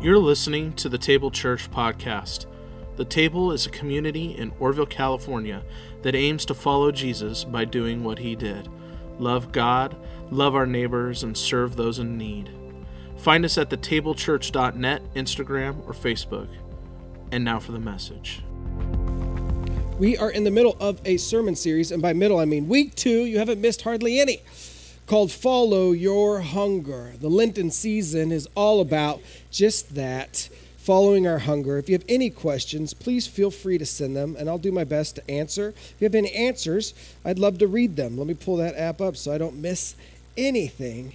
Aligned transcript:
You're 0.00 0.18
listening 0.18 0.74
to 0.74 0.88
the 0.88 0.96
Table 0.96 1.28
Church 1.28 1.68
podcast. 1.72 2.46
The 2.94 3.04
Table 3.04 3.50
is 3.50 3.66
a 3.66 3.70
community 3.70 4.30
in 4.38 4.52
Oroville, 4.60 4.86
California 4.86 5.64
that 6.02 6.14
aims 6.14 6.44
to 6.44 6.54
follow 6.54 6.92
Jesus 6.92 7.42
by 7.42 7.64
doing 7.64 8.04
what 8.04 8.20
he 8.20 8.36
did 8.36 8.68
love 9.18 9.50
God, 9.50 9.96
love 10.30 10.54
our 10.54 10.66
neighbors, 10.66 11.24
and 11.24 11.36
serve 11.36 11.74
those 11.74 11.98
in 11.98 12.16
need. 12.16 12.48
Find 13.16 13.44
us 13.44 13.58
at 13.58 13.70
thetablechurch.net, 13.70 15.14
Instagram, 15.14 15.84
or 15.88 15.92
Facebook. 15.92 16.46
And 17.32 17.44
now 17.44 17.58
for 17.58 17.72
the 17.72 17.80
message. 17.80 18.44
We 19.98 20.16
are 20.16 20.30
in 20.30 20.44
the 20.44 20.52
middle 20.52 20.76
of 20.78 21.00
a 21.04 21.16
sermon 21.16 21.56
series, 21.56 21.90
and 21.90 22.00
by 22.00 22.12
middle 22.12 22.38
I 22.38 22.44
mean 22.44 22.68
week 22.68 22.94
two. 22.94 23.24
You 23.24 23.40
haven't 23.40 23.60
missed 23.60 23.82
hardly 23.82 24.20
any. 24.20 24.42
Called 25.08 25.32
Follow 25.32 25.92
Your 25.92 26.40
Hunger. 26.42 27.14
The 27.18 27.30
Lenten 27.30 27.70
season 27.70 28.30
is 28.30 28.46
all 28.54 28.82
about 28.82 29.22
just 29.50 29.94
that 29.94 30.50
following 30.76 31.26
our 31.26 31.38
hunger. 31.38 31.78
If 31.78 31.88
you 31.88 31.94
have 31.94 32.04
any 32.10 32.28
questions, 32.28 32.92
please 32.92 33.26
feel 33.26 33.50
free 33.50 33.78
to 33.78 33.86
send 33.86 34.14
them, 34.14 34.36
and 34.38 34.50
I'll 34.50 34.58
do 34.58 34.70
my 34.70 34.84
best 34.84 35.16
to 35.16 35.30
answer. 35.30 35.70
If 35.70 35.94
you 35.98 36.04
have 36.04 36.14
any 36.14 36.30
answers, 36.32 36.92
I'd 37.24 37.38
love 37.38 37.56
to 37.60 37.66
read 37.66 37.96
them. 37.96 38.18
Let 38.18 38.26
me 38.26 38.34
pull 38.34 38.56
that 38.56 38.76
app 38.76 39.00
up 39.00 39.16
so 39.16 39.32
I 39.32 39.38
don't 39.38 39.56
miss 39.56 39.96
anything. 40.36 41.14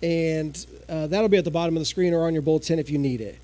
And 0.00 0.64
uh, 0.88 1.08
that'll 1.08 1.28
be 1.28 1.36
at 1.36 1.44
the 1.44 1.50
bottom 1.50 1.76
of 1.76 1.80
the 1.80 1.86
screen 1.86 2.14
or 2.14 2.28
on 2.28 2.32
your 2.32 2.42
bulletin 2.42 2.78
if 2.78 2.90
you 2.90 2.98
need 2.98 3.20
it. 3.20 3.40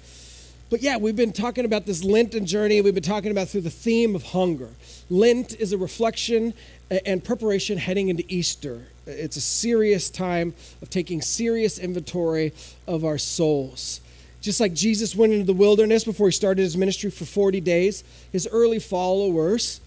But 0.70 0.80
yeah, 0.80 0.97
we've 0.97 1.17
been 1.17 1.33
talking 1.33 1.64
about 1.64 1.87
this 1.87 2.05
Lenten 2.05 2.47
journey. 2.47 2.80
We've 2.83 2.95
been 2.95 3.03
talking 3.03 3.33
about 3.33 3.48
through 3.48 3.62
the 3.62 3.70
theme 3.70 4.14
of 4.14 4.23
hunger. 4.27 4.69
Lent 5.11 5.59
is 5.59 5.73
a 5.73 5.78
reflection 5.78 6.55
and 6.89 7.25
preparation 7.25 7.78
heading 7.78 8.11
into 8.11 8.23
Easter. 8.28 8.87
It's 9.06 9.37
a 9.37 9.41
serious 9.41 10.10
time 10.10 10.55
of 10.83 10.91
taking 10.91 11.23
serious 11.23 11.78
inventory 11.78 12.52
of 12.87 13.05
our 13.05 13.19
souls. 13.19 14.01
Just 14.41 14.60
like 14.60 14.74
Jesus 14.74 15.14
went 15.14 15.33
into 15.33 15.45
the 15.45 15.52
wilderness 15.52 16.05
before 16.05 16.28
he 16.28 16.33
started 16.33 16.62
his 16.62 16.77
ministry 16.77 17.11
for 17.11 17.25
40 17.25 17.61
days, 17.61 18.05
his 18.33 18.48
early 18.50 18.78
followers 18.78 19.81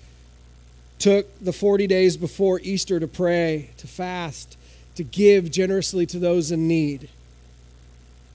took 1.00 1.28
the 1.40 1.54
40 1.54 1.88
days 1.88 2.18
before 2.18 2.60
Easter 2.62 3.00
to 3.00 3.08
pray, 3.08 3.70
to 3.78 3.88
fast, 3.88 4.58
to 4.96 5.04
give 5.04 5.50
generously 5.50 6.06
to 6.08 6.20
those 6.20 6.52
in 6.52 6.68
need. 6.68 7.10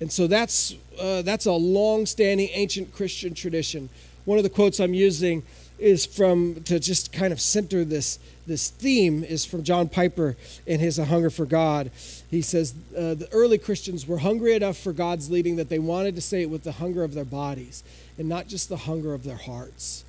And 0.01 0.11
so 0.11 0.27
that's, 0.27 0.75
uh, 0.99 1.23
that's 1.23 1.47
a 1.47 1.53
long 1.53 2.07
standing 2.07 2.49
ancient 2.53 2.95
Christian 2.95 3.35
tradition. 3.35 3.91
One 4.25 4.39
of 4.39 4.45
the 4.45 4.51
quotes 4.51 4.81
I'm 4.81 4.95
using 4.95 5.43
is 5.85 6.07
from, 6.07 6.63
to 6.65 6.81
just 6.81 7.13
kind 7.13 7.31
of 7.31 7.39
center 7.39 7.85
this, 7.85 8.19
this 8.47 8.71
theme, 8.71 9.23
is 9.23 9.45
from 9.45 9.63
John 9.63 9.87
Piper 9.87 10.35
in 10.65 10.81
his 10.81 10.99
A 10.99 11.05
Hunger 11.05 11.29
for 11.29 11.45
God. 11.45 11.91
He 12.31 12.41
says 12.41 12.75
uh, 12.97 13.13
the 13.13 13.29
early 13.33 13.59
Christians 13.59 14.07
were 14.07 14.17
hungry 14.17 14.55
enough 14.55 14.79
for 14.79 14.95
God's 14.95 15.31
leading 15.31 15.57
that 15.57 15.69
they 15.69 15.79
wanted 15.79 16.15
to 16.15 16.23
say 16.23 16.41
it 16.41 16.49
with 16.49 16.65
the 16.65 16.73
hunger 16.73 17.05
of 17.05 17.13
their 17.13 17.27
bodies 17.27 17.85
and 18.17 18.31
not 18.31 18.49
just 18.49 18.71
the 18.71 18.79
hunger 18.79 19.13
of 19.13 19.25
their 19.25 19.37
hearts. 19.37 20.07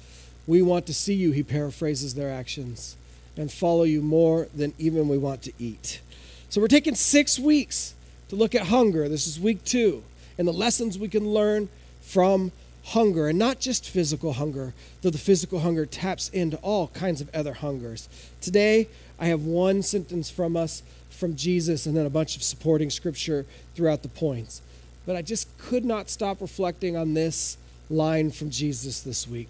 We 0.48 0.62
want 0.62 0.86
to 0.86 0.94
see 0.94 1.14
you, 1.14 1.34
he 1.34 1.44
paraphrases 1.44 2.16
their 2.16 2.32
actions, 2.32 2.96
and 3.36 3.52
follow 3.52 3.84
you 3.84 4.02
more 4.02 4.48
than 4.56 4.74
even 4.78 5.10
we 5.10 5.18
want 5.18 5.42
to 5.42 5.52
eat. 5.60 6.00
So 6.48 6.62
we're 6.62 6.68
taking 6.70 6.96
six 6.96 7.38
weeks 7.38 7.96
to 8.30 8.38
look 8.38 8.56
at 8.56 8.68
hunger. 8.68 9.10
This 9.10 9.28
is 9.28 9.42
week 9.42 9.66
two, 9.66 10.04
and 10.38 10.48
the 10.48 10.54
lessons 10.54 10.98
we 10.98 11.10
can 11.10 11.28
learn 11.28 11.68
from 12.02 12.54
hunger, 12.86 13.28
and 13.28 13.40
not 13.40 13.60
just 13.60 13.90
physical 13.90 14.34
hunger, 14.34 14.74
though 15.02 15.10
the 15.10 15.18
physical 15.18 15.60
hunger 15.60 15.86
taps 15.86 16.30
into 16.30 16.58
all 16.58 16.88
kinds 16.90 17.22
of 17.22 17.34
other 17.34 17.54
hungers. 17.54 18.08
Today, 18.42 18.88
I 19.20 19.28
have 19.28 19.44
one 19.44 19.82
sentence 19.82 20.30
from 20.30 20.56
us 20.56 20.84
from 21.10 21.36
Jesus 21.36 21.86
and 21.86 21.96
then 21.96 22.06
a 22.06 22.10
bunch 22.10 22.36
of 22.36 22.44
supporting 22.44 22.90
scripture 22.90 23.46
throughout 23.76 24.04
the 24.04 24.10
points. 24.10 24.62
But 25.06 25.16
I 25.16 25.22
just 25.22 25.56
could 25.58 25.86
not 25.86 26.10
stop 26.10 26.42
reflecting 26.42 26.98
on 26.98 27.14
this 27.14 27.58
line 27.90 28.32
from 28.32 28.50
Jesus 28.50 29.02
this 29.02 29.28
week. 29.28 29.48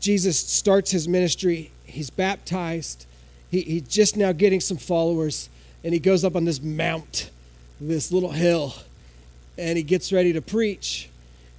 Jesus 0.00 0.38
starts 0.38 0.90
his 0.90 1.06
ministry, 1.06 1.70
he's 1.84 2.08
baptized, 2.08 3.06
he, 3.50 3.60
he's 3.60 3.88
just 3.88 4.16
now 4.16 4.32
getting 4.32 4.60
some 4.60 4.78
followers, 4.78 5.50
and 5.84 5.92
he 5.92 6.00
goes 6.00 6.24
up 6.24 6.34
on 6.36 6.46
this 6.46 6.62
mount, 6.62 7.30
this 7.80 8.10
little 8.10 8.32
hill, 8.32 8.74
and 9.58 9.76
he 9.76 9.84
gets 9.84 10.10
ready 10.12 10.32
to 10.32 10.40
preach. 10.40 11.09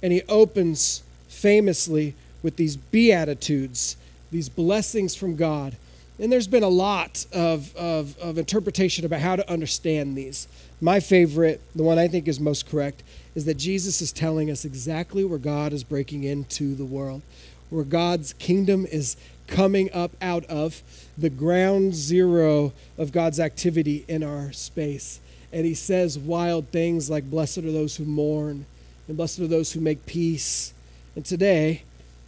And 0.02 0.12
he 0.12 0.22
opens 0.28 1.02
famously 1.28 2.14
with 2.42 2.56
these 2.56 2.76
beatitudes, 2.76 3.96
these 4.30 4.48
blessings 4.48 5.14
from 5.14 5.36
God. 5.36 5.76
And 6.18 6.30
there's 6.30 6.46
been 6.46 6.62
a 6.62 6.68
lot 6.68 7.26
of, 7.32 7.74
of, 7.74 8.18
of, 8.18 8.38
interpretation 8.38 9.04
about 9.04 9.20
how 9.20 9.36
to 9.36 9.50
understand 9.50 10.16
these. 10.16 10.46
My 10.80 11.00
favorite, 11.00 11.60
the 11.74 11.82
one 11.82 11.98
I 11.98 12.06
think 12.06 12.28
is 12.28 12.38
most 12.38 12.68
correct, 12.68 13.02
is 13.34 13.44
that 13.46 13.56
Jesus 13.56 14.02
is 14.02 14.12
telling 14.12 14.50
us 14.50 14.64
exactly 14.64 15.24
where 15.24 15.38
God 15.38 15.72
is 15.72 15.84
breaking 15.84 16.24
into 16.24 16.74
the 16.74 16.84
world, 16.84 17.22
where 17.70 17.84
God's 17.84 18.34
kingdom 18.34 18.86
is 18.86 19.16
coming 19.46 19.92
up 19.92 20.12
out 20.20 20.44
of 20.46 20.82
the 21.16 21.30
ground 21.30 21.94
zero 21.94 22.72
of 22.98 23.12
God's 23.12 23.40
activity 23.40 24.04
in 24.06 24.22
our 24.22 24.52
space. 24.52 25.20
And 25.52 25.66
he 25.66 25.74
says 25.74 26.18
wild 26.18 26.68
things 26.68 27.10
like, 27.10 27.30
Blessed 27.30 27.58
are 27.58 27.72
those 27.72 27.96
who 27.96 28.04
mourn, 28.04 28.66
and 29.08 29.16
blessed 29.16 29.40
are 29.40 29.46
those 29.46 29.72
who 29.72 29.80
make 29.80 30.06
peace. 30.06 30.72
And 31.14 31.24
today, 31.24 31.82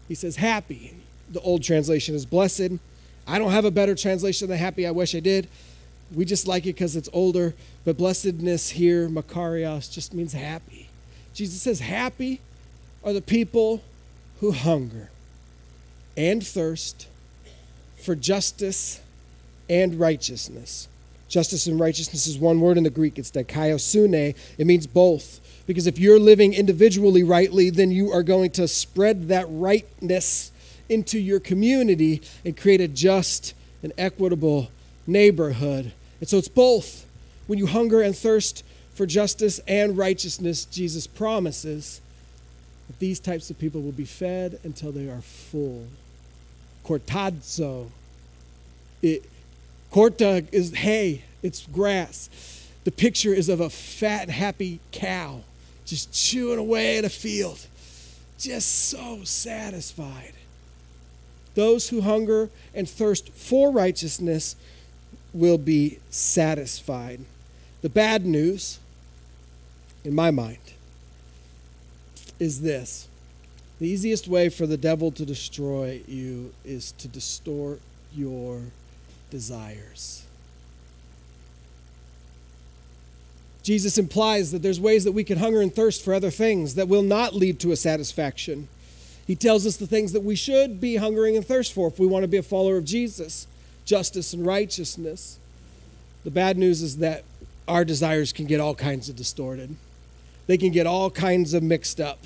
he 0.08 0.14
says, 0.14 0.36
Happy. 0.36 0.94
The 1.30 1.40
old 1.40 1.62
translation 1.62 2.14
is 2.14 2.26
blessed 2.26 2.78
I 3.26 3.38
don't 3.38 3.52
have 3.52 3.64
a 3.64 3.70
better 3.70 3.94
translation 3.94 4.48
than 4.48 4.58
happy. 4.58 4.86
I 4.86 4.90
wish 4.90 5.14
I 5.14 5.20
did. 5.20 5.48
We 6.14 6.24
just 6.24 6.46
like 6.46 6.64
it 6.64 6.74
because 6.74 6.96
it's 6.96 7.08
older. 7.12 7.54
But 7.84 7.96
blessedness 7.96 8.70
here, 8.70 9.08
Makarios, 9.08 9.90
just 9.90 10.12
means 10.12 10.32
happy. 10.32 10.88
Jesus 11.32 11.62
says, 11.62 11.80
Happy 11.80 12.40
are 13.02 13.12
the 13.12 13.22
people 13.22 13.82
who 14.40 14.52
hunger 14.52 15.10
and 16.16 16.46
thirst 16.46 17.08
for 17.96 18.14
justice 18.14 19.00
and 19.68 19.98
righteousness. 19.98 20.88
Justice 21.28 21.66
and 21.66 21.80
righteousness 21.80 22.26
is 22.26 22.38
one 22.38 22.60
word 22.60 22.76
in 22.76 22.84
the 22.84 22.90
Greek. 22.90 23.18
It's 23.18 23.30
dikaiosune. 23.30 24.36
It 24.58 24.66
means 24.66 24.86
both. 24.86 25.40
Because 25.66 25.86
if 25.86 25.98
you're 25.98 26.18
living 26.18 26.52
individually 26.52 27.22
rightly, 27.22 27.70
then 27.70 27.90
you 27.90 28.12
are 28.12 28.22
going 28.22 28.50
to 28.52 28.68
spread 28.68 29.28
that 29.28 29.46
rightness 29.48 30.52
into 30.88 31.18
your 31.18 31.40
community 31.40 32.20
and 32.44 32.56
create 32.56 32.80
a 32.80 32.88
just 32.88 33.54
and 33.82 33.92
equitable 33.96 34.70
neighborhood. 35.06 35.92
And 36.20 36.28
so 36.28 36.36
it's 36.36 36.48
both. 36.48 37.06
When 37.46 37.58
you 37.58 37.66
hunger 37.66 38.02
and 38.02 38.16
thirst 38.16 38.62
for 38.94 39.06
justice 39.06 39.58
and 39.66 39.96
righteousness, 39.96 40.66
Jesus 40.66 41.06
promises 41.06 42.00
that 42.86 42.98
these 42.98 43.18
types 43.18 43.48
of 43.50 43.58
people 43.58 43.80
will 43.80 43.92
be 43.92 44.04
fed 44.04 44.58
until 44.64 44.92
they 44.92 45.08
are 45.08 45.22
full. 45.22 45.86
Cortazo. 46.84 47.88
It, 49.00 49.24
corta 49.90 50.46
is 50.52 50.74
hay, 50.74 51.22
it's 51.42 51.66
grass. 51.66 52.28
The 52.84 52.92
picture 52.92 53.32
is 53.32 53.48
of 53.48 53.60
a 53.60 53.70
fat, 53.70 54.28
happy 54.28 54.80
cow 54.92 55.42
just 55.84 56.12
chewing 56.12 56.58
away 56.58 56.98
in 56.98 57.04
a 57.04 57.08
field, 57.08 57.66
just 58.38 58.88
so 58.88 59.22
satisfied. 59.24 60.32
Those 61.54 61.88
who 61.88 62.00
hunger 62.00 62.50
and 62.74 62.88
thirst 62.88 63.30
for 63.30 63.70
righteousness 63.70 64.56
will 65.32 65.58
be 65.58 65.98
satisfied. 66.10 67.20
The 67.82 67.88
bad 67.88 68.24
news, 68.24 68.78
in 70.04 70.14
my 70.14 70.30
mind, 70.30 70.58
is 72.38 72.62
this 72.62 73.08
the 73.78 73.88
easiest 73.88 74.28
way 74.28 74.48
for 74.48 74.66
the 74.66 74.76
devil 74.76 75.10
to 75.12 75.26
destroy 75.26 76.00
you 76.06 76.52
is 76.64 76.92
to 76.92 77.08
distort 77.08 77.80
your 78.12 78.62
desires. 79.30 80.23
Jesus 83.64 83.98
implies 83.98 84.52
that 84.52 84.62
there's 84.62 84.78
ways 84.78 85.04
that 85.04 85.12
we 85.12 85.24
can 85.24 85.38
hunger 85.38 85.60
and 85.60 85.74
thirst 85.74 86.04
for 86.04 86.14
other 86.14 86.30
things 86.30 86.76
that 86.76 86.86
will 86.86 87.02
not 87.02 87.34
lead 87.34 87.58
to 87.60 87.72
a 87.72 87.76
satisfaction. 87.76 88.68
He 89.26 89.34
tells 89.34 89.66
us 89.66 89.78
the 89.78 89.86
things 89.86 90.12
that 90.12 90.22
we 90.22 90.36
should 90.36 90.80
be 90.80 90.96
hungering 90.96 91.34
and 91.34 91.44
thirst 91.44 91.72
for 91.72 91.88
if 91.88 91.98
we 91.98 92.06
want 92.06 92.22
to 92.22 92.28
be 92.28 92.36
a 92.36 92.42
follower 92.42 92.76
of 92.76 92.84
Jesus 92.84 93.48
justice 93.84 94.32
and 94.32 94.46
righteousness. 94.46 95.38
The 96.24 96.30
bad 96.30 96.56
news 96.56 96.80
is 96.80 96.98
that 96.98 97.24
our 97.68 97.84
desires 97.84 98.32
can 98.32 98.46
get 98.46 98.60
all 98.60 98.74
kinds 98.74 99.08
of 99.08 99.16
distorted, 99.16 99.76
they 100.46 100.56
can 100.56 100.70
get 100.70 100.86
all 100.86 101.10
kinds 101.10 101.54
of 101.54 101.62
mixed 101.62 102.00
up. 102.00 102.20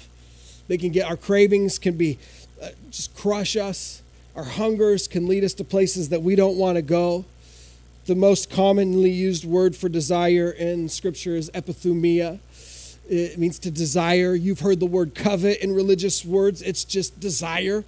They 0.69 0.76
can 0.76 0.91
get 0.91 1.06
our 1.06 1.17
cravings 1.17 1.79
can 1.79 1.96
be 1.96 2.19
uh, 2.62 2.69
just 2.91 3.17
crush 3.17 3.56
us. 3.56 4.02
Our 4.37 4.44
hungers 4.44 5.08
can 5.08 5.26
lead 5.26 5.43
us 5.43 5.55
to 5.55 5.64
places 5.64 6.11
that 6.11 6.23
we 6.23 6.37
don't 6.37 6.56
want 6.56 6.76
to 6.76 6.82
go. 6.82 7.25
The 8.08 8.14
most 8.14 8.49
commonly 8.49 9.10
used 9.10 9.44
word 9.44 9.76
for 9.76 9.90
desire 9.90 10.50
in 10.50 10.88
Scripture 10.88 11.37
is 11.37 11.50
epithumia. 11.50 12.38
It 13.06 13.38
means 13.38 13.58
to 13.58 13.70
desire. 13.70 14.34
You've 14.34 14.60
heard 14.60 14.81
the 14.81 14.87
word 14.87 15.14
covet 15.14 15.62
in 15.62 15.75
religious 15.75 16.25
words, 16.25 16.62
it's 16.62 16.84
just 16.84 17.20
desire. 17.20 17.84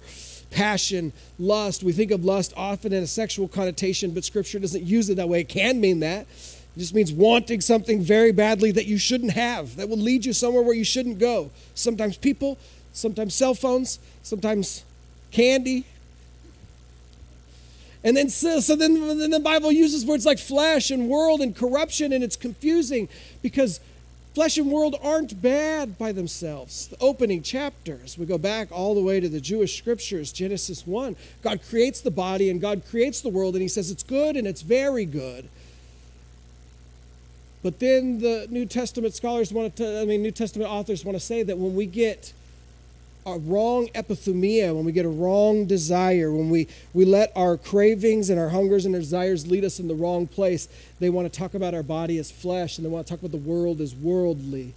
Passion, 0.51 1.11
lust. 1.39 1.81
We 1.81 1.91
think 1.91 2.11
of 2.11 2.23
lust 2.23 2.53
often 2.55 2.93
in 2.93 3.01
a 3.01 3.07
sexual 3.07 3.47
connotation, 3.47 4.11
but 4.11 4.23
Scripture 4.23 4.59
doesn't 4.59 4.83
use 4.83 5.09
it 5.09 5.15
that 5.15 5.27
way. 5.27 5.39
It 5.41 5.49
can 5.49 5.81
mean 5.81 6.01
that. 6.01 6.27
It 6.75 6.79
just 6.79 6.93
means 6.93 7.11
wanting 7.11 7.59
something 7.59 7.99
very 7.99 8.31
badly 8.31 8.71
that 8.73 8.85
you 8.85 8.99
shouldn't 8.99 9.31
have, 9.31 9.75
that 9.77 9.89
will 9.89 9.97
lead 9.97 10.23
you 10.23 10.33
somewhere 10.33 10.61
where 10.61 10.75
you 10.75 10.83
shouldn't 10.83 11.17
go. 11.17 11.49
Sometimes 11.73 12.15
people, 12.15 12.59
sometimes 12.93 13.33
cell 13.33 13.55
phones, 13.55 13.97
sometimes 14.21 14.85
candy. 15.31 15.87
And 18.03 18.17
then 18.17 18.29
so, 18.29 18.59
so 18.59 18.75
then, 18.75 19.19
then 19.19 19.29
the 19.29 19.39
Bible 19.39 19.71
uses 19.71 20.05
words 20.05 20.25
like 20.25 20.39
flesh 20.39 20.89
and 20.89 21.07
world 21.07 21.39
and 21.39 21.55
corruption, 21.55 22.11
and 22.11 22.23
it's 22.23 22.35
confusing 22.35 23.07
because 23.41 23.79
flesh 24.33 24.57
and 24.57 24.71
world 24.71 24.95
aren't 25.03 25.39
bad 25.41 25.97
by 25.99 26.11
themselves. 26.11 26.87
The 26.87 26.97
opening 26.99 27.43
chapters, 27.43 28.17
we 28.17 28.25
go 28.25 28.39
back 28.39 28.69
all 28.71 28.95
the 28.95 29.03
way 29.03 29.19
to 29.19 29.29
the 29.29 29.41
Jewish 29.41 29.77
scriptures, 29.77 30.31
Genesis 30.31 30.87
1. 30.87 31.15
God 31.43 31.61
creates 31.69 32.01
the 32.01 32.11
body 32.11 32.49
and 32.49 32.59
God 32.59 32.83
creates 32.89 33.21
the 33.21 33.29
world, 33.29 33.53
and 33.53 33.61
He 33.61 33.67
says 33.67 33.91
it's 33.91 34.03
good 34.03 34.35
and 34.35 34.47
it's 34.47 34.61
very 34.61 35.05
good. 35.05 35.47
But 37.61 37.79
then 37.79 38.19
the 38.19 38.47
New 38.49 38.65
Testament 38.65 39.13
scholars 39.13 39.53
want 39.53 39.75
to, 39.75 40.01
I 40.01 40.05
mean, 40.05 40.23
New 40.23 40.31
Testament 40.31 40.71
authors 40.71 41.05
want 41.05 41.15
to 41.15 41.23
say 41.23 41.43
that 41.43 41.59
when 41.59 41.75
we 41.75 41.85
get 41.85 42.33
a 43.25 43.37
wrong 43.37 43.87
epithumia, 43.93 44.75
when 44.75 44.85
we 44.85 44.91
get 44.91 45.05
a 45.05 45.09
wrong 45.09 45.65
desire, 45.65 46.31
when 46.31 46.49
we, 46.49 46.67
we 46.93 47.05
let 47.05 47.31
our 47.35 47.57
cravings 47.57 48.29
and 48.29 48.39
our 48.39 48.49
hungers 48.49 48.85
and 48.85 48.95
our 48.95 49.01
desires 49.01 49.45
lead 49.47 49.63
us 49.63 49.79
in 49.79 49.87
the 49.87 49.95
wrong 49.95 50.27
place, 50.27 50.67
they 50.99 51.09
want 51.09 51.31
to 51.31 51.39
talk 51.39 51.53
about 51.53 51.73
our 51.73 51.83
body 51.83 52.17
as 52.17 52.31
flesh 52.31 52.77
and 52.77 52.85
they 52.85 52.89
want 52.89 53.05
to 53.05 53.11
talk 53.11 53.19
about 53.19 53.31
the 53.31 53.37
world 53.37 53.79
as 53.79 53.93
worldly. 53.93 54.73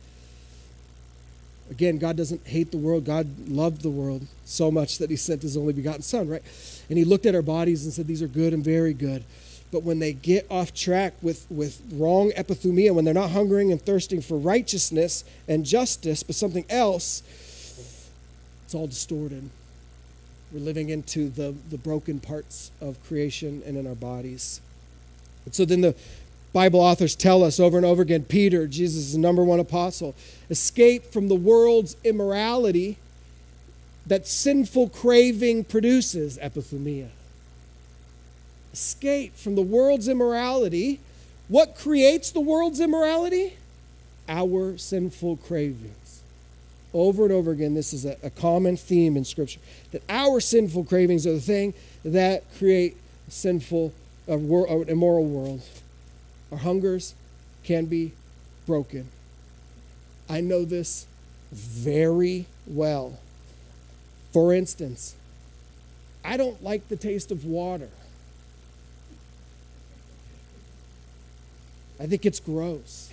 Again, 1.70 1.96
God 1.96 2.16
doesn't 2.16 2.46
hate 2.46 2.70
the 2.70 2.76
world. 2.76 3.06
God 3.06 3.48
loved 3.48 3.82
the 3.82 3.90
world 3.90 4.26
so 4.44 4.70
much 4.70 4.98
that 4.98 5.08
He 5.08 5.16
sent 5.16 5.42
His 5.42 5.56
only 5.56 5.72
begotten 5.72 6.02
Son, 6.02 6.28
right? 6.28 6.42
And 6.90 6.98
He 6.98 7.04
looked 7.04 7.24
at 7.24 7.34
our 7.34 7.42
bodies 7.42 7.84
and 7.84 7.92
said, 7.92 8.06
These 8.06 8.22
are 8.22 8.28
good 8.28 8.52
and 8.52 8.62
very 8.62 8.92
good. 8.92 9.24
But 9.72 9.82
when 9.82 9.98
they 9.98 10.12
get 10.12 10.46
off 10.50 10.74
track 10.74 11.14
with, 11.22 11.46
with 11.50 11.82
wrong 11.94 12.30
epithumia, 12.36 12.94
when 12.94 13.04
they're 13.04 13.14
not 13.14 13.30
hungering 13.30 13.72
and 13.72 13.80
thirsting 13.80 14.20
for 14.20 14.36
righteousness 14.36 15.24
and 15.48 15.64
justice, 15.64 16.22
but 16.22 16.36
something 16.36 16.64
else, 16.68 17.22
it's 18.64 18.74
all 18.74 18.86
distorted. 18.86 19.50
We're 20.52 20.60
living 20.60 20.88
into 20.88 21.28
the, 21.28 21.54
the 21.70 21.78
broken 21.78 22.20
parts 22.20 22.70
of 22.80 23.02
creation 23.04 23.62
and 23.66 23.76
in 23.76 23.86
our 23.86 23.94
bodies. 23.94 24.60
And 25.44 25.54
so 25.54 25.64
then 25.64 25.80
the 25.80 25.94
Bible 26.52 26.80
authors 26.80 27.16
tell 27.16 27.42
us 27.42 27.58
over 27.58 27.76
and 27.76 27.84
over 27.84 28.02
again 28.02 28.24
Peter, 28.24 28.66
Jesus' 28.66 29.12
the 29.12 29.18
number 29.18 29.42
one 29.42 29.60
apostle, 29.60 30.14
escape 30.50 31.12
from 31.12 31.28
the 31.28 31.34
world's 31.34 31.96
immorality 32.04 32.98
that 34.06 34.28
sinful 34.28 34.90
craving 34.90 35.64
produces, 35.64 36.38
epithumia 36.38 37.08
escape 38.74 39.36
from 39.36 39.54
the 39.54 39.62
world's 39.62 40.08
immorality. 40.08 40.98
What 41.46 41.76
creates 41.76 42.32
the 42.32 42.40
world's 42.40 42.80
immorality? 42.80 43.56
Our 44.28 44.76
sinful 44.76 45.36
cravings. 45.36 46.03
Over 46.94 47.24
and 47.24 47.32
over 47.32 47.50
again, 47.50 47.74
this 47.74 47.92
is 47.92 48.04
a, 48.04 48.16
a 48.22 48.30
common 48.30 48.76
theme 48.76 49.16
in 49.16 49.24
Scripture 49.24 49.58
that 49.90 50.02
our 50.08 50.40
sinful 50.40 50.84
cravings 50.84 51.26
are 51.26 51.32
the 51.32 51.40
thing 51.40 51.74
that 52.04 52.44
create 52.56 52.96
sinful, 53.28 53.92
a 54.28 54.36
wor- 54.36 54.84
immoral 54.88 55.24
world. 55.24 55.62
Our 56.52 56.58
hungers 56.58 57.14
can 57.64 57.86
be 57.86 58.12
broken. 58.64 59.08
I 60.28 60.40
know 60.40 60.64
this 60.64 61.06
very 61.52 62.46
well. 62.66 63.18
For 64.32 64.54
instance, 64.54 65.16
I 66.24 66.36
don't 66.36 66.62
like 66.62 66.88
the 66.88 66.96
taste 66.96 67.32
of 67.32 67.44
water. 67.44 67.90
I 72.00 72.06
think 72.06 72.24
it's 72.24 72.40
gross. 72.40 73.10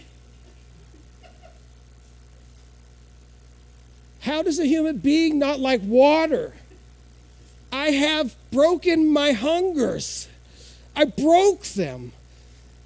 How 4.22 4.44
does 4.44 4.60
a 4.60 4.66
human 4.66 4.98
being 4.98 5.40
not 5.40 5.60
like 5.60 5.82
water? 5.84 6.54
I 7.72 7.88
have 7.88 8.36
broken 8.52 9.12
my 9.12 9.32
hungers. 9.32 10.28
I 10.96 11.06
broke 11.06 11.64
them. 11.64 12.12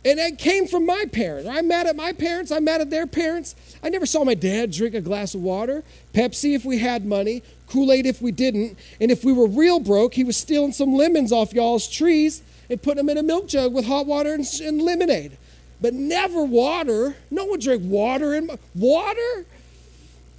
And 0.06 0.20
it 0.20 0.38
came 0.38 0.68
from 0.68 0.86
my 0.86 1.06
parents. 1.12 1.50
I'm 1.50 1.68
mad 1.68 1.88
at 1.88 1.96
my 1.96 2.14
parents. 2.14 2.52
I'm 2.52 2.64
mad 2.64 2.80
at 2.80 2.92
their 2.92 3.08
parents. 3.08 3.56
I 3.84 3.90
never 3.90 4.06
saw 4.06 4.24
my 4.24 4.36
dad 4.36 4.72
drink 4.72 4.94
a 4.94 5.02
glass 5.02 5.34
of 5.34 5.42
water, 5.42 5.84
Pepsi 6.14 6.56
if 6.56 6.64
we 6.64 6.78
had 6.78 7.06
money, 7.06 7.42
Kool 7.68 7.92
Aid 7.92 8.06
if 8.06 8.22
we 8.22 8.32
didn't. 8.32 8.78
And 9.02 9.10
if 9.10 9.26
we 9.26 9.34
were 9.34 9.48
real 9.48 9.80
broke, 9.80 10.14
he 10.14 10.24
was 10.24 10.38
stealing 10.38 10.74
some 10.74 10.94
lemons 10.94 11.32
off 11.32 11.54
y'all's 11.54 11.88
trees 11.90 12.44
and 12.70 12.82
putting 12.82 12.98
them 12.98 13.10
in 13.10 13.18
a 13.18 13.24
milk 13.24 13.48
jug 13.48 13.74
with 13.74 13.86
hot 13.86 14.06
water 14.06 14.34
and, 14.34 14.46
and 14.62 14.82
lemonade 14.82 15.38
but 15.82 15.94
never 15.94 16.44
water. 16.44 17.16
No 17.30 17.46
one 17.46 17.60
drank 17.60 17.84
water 17.84 18.34
in 18.34 18.48
my, 18.48 18.58
water. 18.74 19.46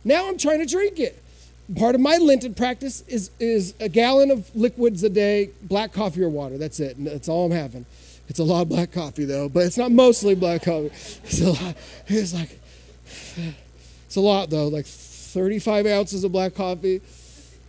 Now 0.07 0.29
I'm 0.29 0.39
trying 0.39 0.61
to 0.61 0.67
drink 0.67 1.01
it. 1.01 1.21
Part 1.77 1.97
of 1.97 2.01
my 2.01 2.17
Lenten 2.19 2.55
practice 2.55 3.03
is, 3.09 3.33
is 3.41 3.75
a 3.81 3.89
gallon 3.89 4.31
of 4.31 4.55
liquids 4.55 5.03
a 5.03 5.09
day, 5.09 5.51
black 5.63 5.93
coffee 5.93 6.23
or 6.23 6.29
water. 6.29 6.57
That's 6.57 6.79
it. 6.79 6.95
That's 7.05 7.29
all 7.29 7.47
I'm 7.47 7.51
having. 7.51 7.85
It's 8.29 8.39
a 8.39 8.45
lot 8.45 8.63
of 8.63 8.69
black 8.69 8.93
coffee 8.93 9.25
though, 9.25 9.49
but 9.49 9.65
it's 9.67 9.77
not 9.77 9.91
mostly 9.91 10.37
black 10.37 10.63
coffee. 10.63 10.93
It's 11.25 11.41
a 11.41 11.51
lot. 11.51 11.77
It's 12.07 12.33
like 12.33 12.57
it's 14.07 14.15
a 14.15 14.21
lot 14.21 14.49
though, 14.49 14.69
like 14.69 14.87
35 14.87 15.87
ounces 15.87 16.23
of 16.23 16.31
black 16.31 16.55
coffee. 16.55 17.03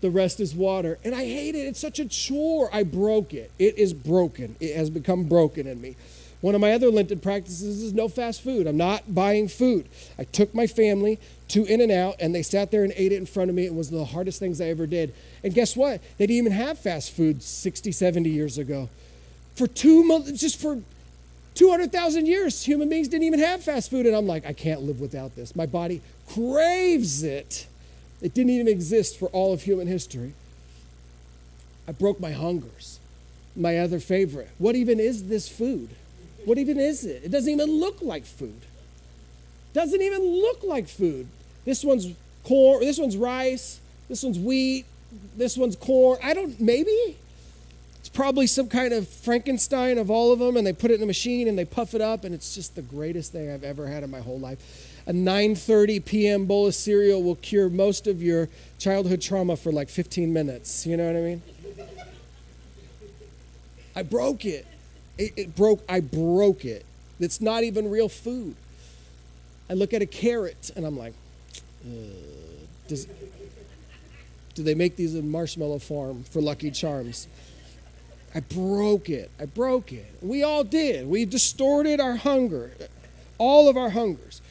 The 0.02 0.12
rest 0.12 0.40
is 0.40 0.54
water. 0.54 1.00
And 1.04 1.16
I 1.16 1.26
hate 1.26 1.56
it. 1.56 1.66
It's 1.66 1.80
such 1.80 1.98
a 1.98 2.06
chore. 2.06 2.70
I 2.72 2.84
broke 2.84 3.34
it. 3.34 3.52
It 3.58 3.80
is 3.80 3.96
broken. 3.96 4.56
It 4.60 4.76
has 4.76 4.92
become 4.92 5.24
broken 5.24 5.66
in 5.66 5.82
me. 5.82 5.96
One 6.42 6.54
of 6.54 6.62
my 6.62 6.74
other 6.74 6.92
Lenten 6.92 7.20
practices 7.20 7.82
is 7.82 7.94
no 7.94 8.08
fast 8.08 8.44
food. 8.44 8.68
I'm 8.68 8.78
not 8.78 9.16
buying 9.16 9.48
food. 9.48 9.88
I 10.20 10.24
took 10.24 10.54
my 10.54 10.68
family 10.68 11.20
to 11.50 11.66
In 11.66 11.82
N 11.82 11.92
Out 11.92 12.16
and 12.20 12.36
they 12.36 12.42
sat 12.42 12.72
there 12.72 12.84
and 12.84 12.94
ate 12.96 13.12
it 13.12 13.18
in 13.18 13.26
front 13.26 13.50
of 13.50 13.56
me. 13.56 13.66
It 13.66 13.74
was 13.74 13.90
the 13.90 14.06
hardest 14.06 14.40
things 14.40 14.60
I 14.60 14.66
ever 14.66 14.86
did. 14.86 15.14
And 15.44 15.54
guess 15.54 15.76
what? 15.76 16.02
They 16.18 16.28
didn't 16.28 16.38
even 16.38 16.52
have 16.52 16.80
fast 16.80 17.12
food 17.12 17.42
60, 17.42 17.92
70 17.92 18.30
years 18.30 18.58
ago. 18.58 18.90
For 19.56 19.68
two 19.68 20.04
months, 20.04 20.32
just 20.34 20.60
for 20.60 20.82
200,000 21.56 22.28
years, 22.28 22.64
human 22.64 22.90
beings 22.90 23.08
didn't 23.08 23.26
even 23.26 23.40
have 23.40 23.64
fast 23.64 23.90
food. 23.90 24.06
And 24.06 24.16
I'm 24.16 24.28
like, 24.28 24.46
I 24.46 24.54
can't 24.54 24.82
live 24.82 25.00
without 25.00 25.36
this. 25.36 25.56
My 25.56 25.66
body 25.66 26.02
craves 26.28 27.24
it. 27.24 27.66
It 28.22 28.34
didn't 28.34 28.52
even 28.52 28.68
exist 28.68 29.18
for 29.18 29.28
all 29.30 29.54
of 29.54 29.64
human 29.64 29.88
history. 29.88 30.34
I 31.88 31.94
broke 31.94 32.20
my 32.20 32.32
hungers. 32.32 33.00
My 33.56 33.80
other 33.80 34.00
favorite. 34.00 34.50
What 34.60 34.76
even 34.76 35.00
is 35.00 35.28
this 35.30 35.50
food? 35.50 35.90
What 36.46 36.58
even 36.58 36.78
is 36.80 37.06
it? 37.06 37.24
It 37.24 37.32
doesn't 37.32 37.52
even 37.52 37.80
look 37.80 38.02
like 38.02 38.26
food. 38.26 38.62
Doesn't 39.78 40.02
even 40.02 40.24
look 40.24 40.64
like 40.64 40.88
food. 40.88 41.28
This 41.64 41.84
one's 41.84 42.08
corn, 42.44 42.80
this 42.80 42.98
one's 42.98 43.16
rice, 43.16 43.80
this 44.10 44.24
one's 44.24 44.40
wheat, 44.40 44.88
this 45.36 45.56
one's 45.56 45.76
corn. 45.76 46.18
I 46.24 46.34
don't, 46.34 46.60
maybe? 46.60 47.16
It's 48.00 48.10
probably 48.10 48.48
some 48.48 48.70
kind 48.70 48.92
of 48.92 49.08
Frankenstein 49.08 50.00
of 50.00 50.10
all 50.10 50.32
of 50.34 50.40
them, 50.40 50.58
and 50.58 50.66
they 50.66 50.74
put 50.74 50.90
it 50.90 50.96
in 50.96 51.04
a 51.04 51.06
machine 51.06 51.48
and 51.48 51.56
they 51.56 51.64
puff 51.64 51.94
it 51.94 52.02
up, 52.02 52.24
and 52.24 52.34
it's 52.34 52.56
just 52.56 52.74
the 52.74 52.82
greatest 52.82 53.32
thing 53.32 53.52
I've 53.52 53.64
ever 53.64 53.86
had 53.86 54.02
in 54.02 54.10
my 54.10 54.20
whole 54.20 54.40
life. 54.40 54.58
A 55.06 55.14
9:30 55.14 56.04
p.m. 56.04 56.46
bowl 56.46 56.66
of 56.66 56.74
cereal 56.74 57.22
will 57.22 57.36
cure 57.36 57.70
most 57.70 58.08
of 58.08 58.20
your 58.20 58.50
childhood 58.80 59.22
trauma 59.22 59.56
for 59.56 59.72
like 59.72 59.90
15 59.90 60.34
minutes. 60.34 60.88
You 60.88 60.98
know 60.98 61.06
what 61.06 61.16
I 61.16 61.20
mean? 61.20 61.42
I 63.96 64.02
broke 64.02 64.44
it. 64.44 64.66
It, 65.20 65.34
it 65.38 65.56
broke, 65.56 65.84
I 65.88 66.00
broke 66.00 66.66
it. 66.66 66.84
It's 67.20 67.40
not 67.40 67.64
even 67.64 67.92
real 67.92 68.10
food. 68.10 68.56
I 69.70 69.74
look 69.74 69.94
at 69.94 70.02
a 70.02 70.06
carrot 70.06 70.72
and 70.76 70.86
I'm 70.86 70.98
like, 70.98 71.14
uh, 71.86 71.90
does, 72.88 73.08
do 74.56 74.64
they 74.64 74.76
make 74.76 74.96
these 74.96 75.16
in 75.16 75.30
marshmallow 75.30 75.80
form 75.80 76.24
for 76.24 76.42
Lucky 76.42 76.72
Charms? 76.72 77.28
I 78.34 78.42
broke 78.42 79.10
it. 79.10 79.32
I 79.40 79.46
broke 79.46 79.92
it. 79.92 80.06
We 80.22 80.44
all 80.44 80.64
did. 80.64 81.08
We 81.08 81.26
distorted 81.26 82.00
our 82.00 82.16
hunger, 82.16 82.72
all 83.38 83.70
of 83.70 83.78
our 83.78 83.90
hungers. 83.90 84.42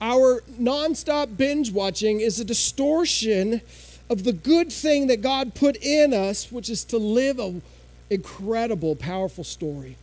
Our 0.00 0.42
nonstop 0.60 1.36
binge 1.36 1.72
watching 1.72 2.20
is 2.20 2.38
a 2.38 2.44
distortion 2.44 3.62
of 4.10 4.24
the 4.24 4.32
good 4.32 4.70
thing 4.70 5.06
that 5.08 5.20
God 5.22 5.54
put 5.54 5.76
in 5.76 6.12
us, 6.12 6.52
which 6.52 6.68
is 6.68 6.84
to 6.84 6.98
live 6.98 7.38
a 7.38 7.60
incredible, 8.10 8.94
powerful 8.94 9.44
story. 9.44 9.96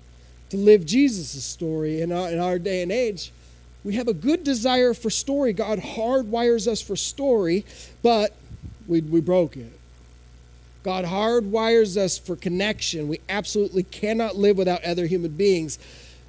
To 0.54 0.58
live 0.58 0.86
Jesus' 0.86 1.44
story 1.44 2.00
in 2.00 2.12
our, 2.12 2.30
in 2.30 2.38
our 2.38 2.60
day 2.60 2.84
and 2.84 2.92
age, 2.92 3.32
we 3.84 3.96
have 3.96 4.08
a 4.08 4.14
good 4.14 4.44
desire 4.44 4.94
for 4.94 5.10
story. 5.10 5.52
God 5.52 5.80
hardwires 5.80 6.68
us 6.68 6.80
for 6.80 6.96
story, 6.96 7.66
but 8.04 8.36
we, 8.86 9.02
we 9.02 9.20
broke 9.20 9.58
it. 9.58 9.72
God 10.84 11.06
hardwires 11.06 11.98
us 11.98 12.20
for 12.20 12.36
connection. 12.36 13.08
We 13.08 13.20
absolutely 13.28 13.82
cannot 13.82 14.36
live 14.36 14.56
without 14.60 14.84
other 14.84 15.08
human 15.08 15.32
beings, 15.32 15.80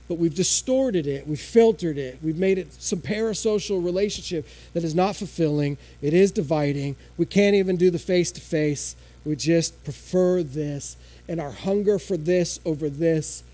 but 0.08 0.14
we've 0.14 0.34
distorted 0.34 1.06
it. 1.06 1.26
We've 1.26 1.38
filtered 1.38 1.98
it. 1.98 2.18
We've 2.22 2.38
made 2.38 2.56
it 2.56 2.72
some 2.72 3.00
parasocial 3.00 3.84
relationship 3.84 4.48
that 4.72 4.84
is 4.84 4.94
not 4.94 5.16
fulfilling. 5.16 5.76
It 6.00 6.14
is 6.14 6.32
dividing. 6.32 6.96
We 7.18 7.26
can't 7.26 7.56
even 7.56 7.76
do 7.76 7.90
the 7.90 7.98
face 7.98 8.32
to 8.32 8.40
face. 8.40 8.96
We 9.26 9.36
just 9.36 9.84
prefer 9.84 10.42
this 10.42 10.96
and 11.28 11.42
our 11.42 11.50
hunger 11.52 11.98
for 11.98 12.16
this 12.16 12.58
over 12.64 12.88
this 12.88 13.44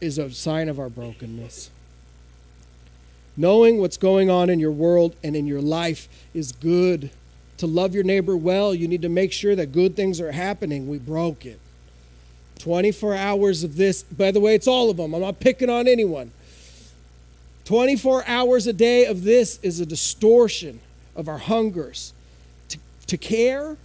is 0.00 0.18
a 0.18 0.30
sign 0.30 0.68
of 0.68 0.78
our 0.78 0.88
brokenness. 0.88 1.70
Knowing 3.36 3.78
what's 3.78 3.96
going 3.96 4.30
on 4.30 4.50
in 4.50 4.60
your 4.60 4.70
world 4.70 5.16
and 5.24 5.34
in 5.34 5.46
your 5.46 5.60
life 5.60 6.08
is 6.34 6.52
good. 6.52 7.10
To 7.58 7.66
love 7.66 7.94
your 7.94 8.04
neighbor 8.04 8.36
well, 8.36 8.74
you 8.74 8.88
need 8.88 9.02
to 9.02 9.08
make 9.08 9.32
sure 9.32 9.54
that 9.54 9.72
good 9.72 9.96
things 9.96 10.20
are 10.20 10.32
happening. 10.32 10.88
We 10.88 10.98
broke 10.98 11.46
it. 11.46 11.60
24 12.58 13.14
hours 13.14 13.64
of 13.64 13.76
this, 13.76 14.02
by 14.02 14.30
the 14.30 14.40
way, 14.40 14.54
it's 14.54 14.68
all 14.68 14.90
of 14.90 14.96
them. 14.96 15.14
I'm 15.14 15.20
not 15.20 15.40
picking 15.40 15.70
on 15.70 15.88
anyone. 15.88 16.32
24 17.64 18.24
hours 18.26 18.66
a 18.66 18.72
day 18.72 19.06
of 19.06 19.24
this 19.24 19.58
is 19.62 19.80
a 19.80 19.86
distortion 19.86 20.80
of 21.14 21.28
our 21.28 21.38
hungers 21.38 22.12
to, 22.68 22.78
to 23.06 23.16
care, 23.16 23.76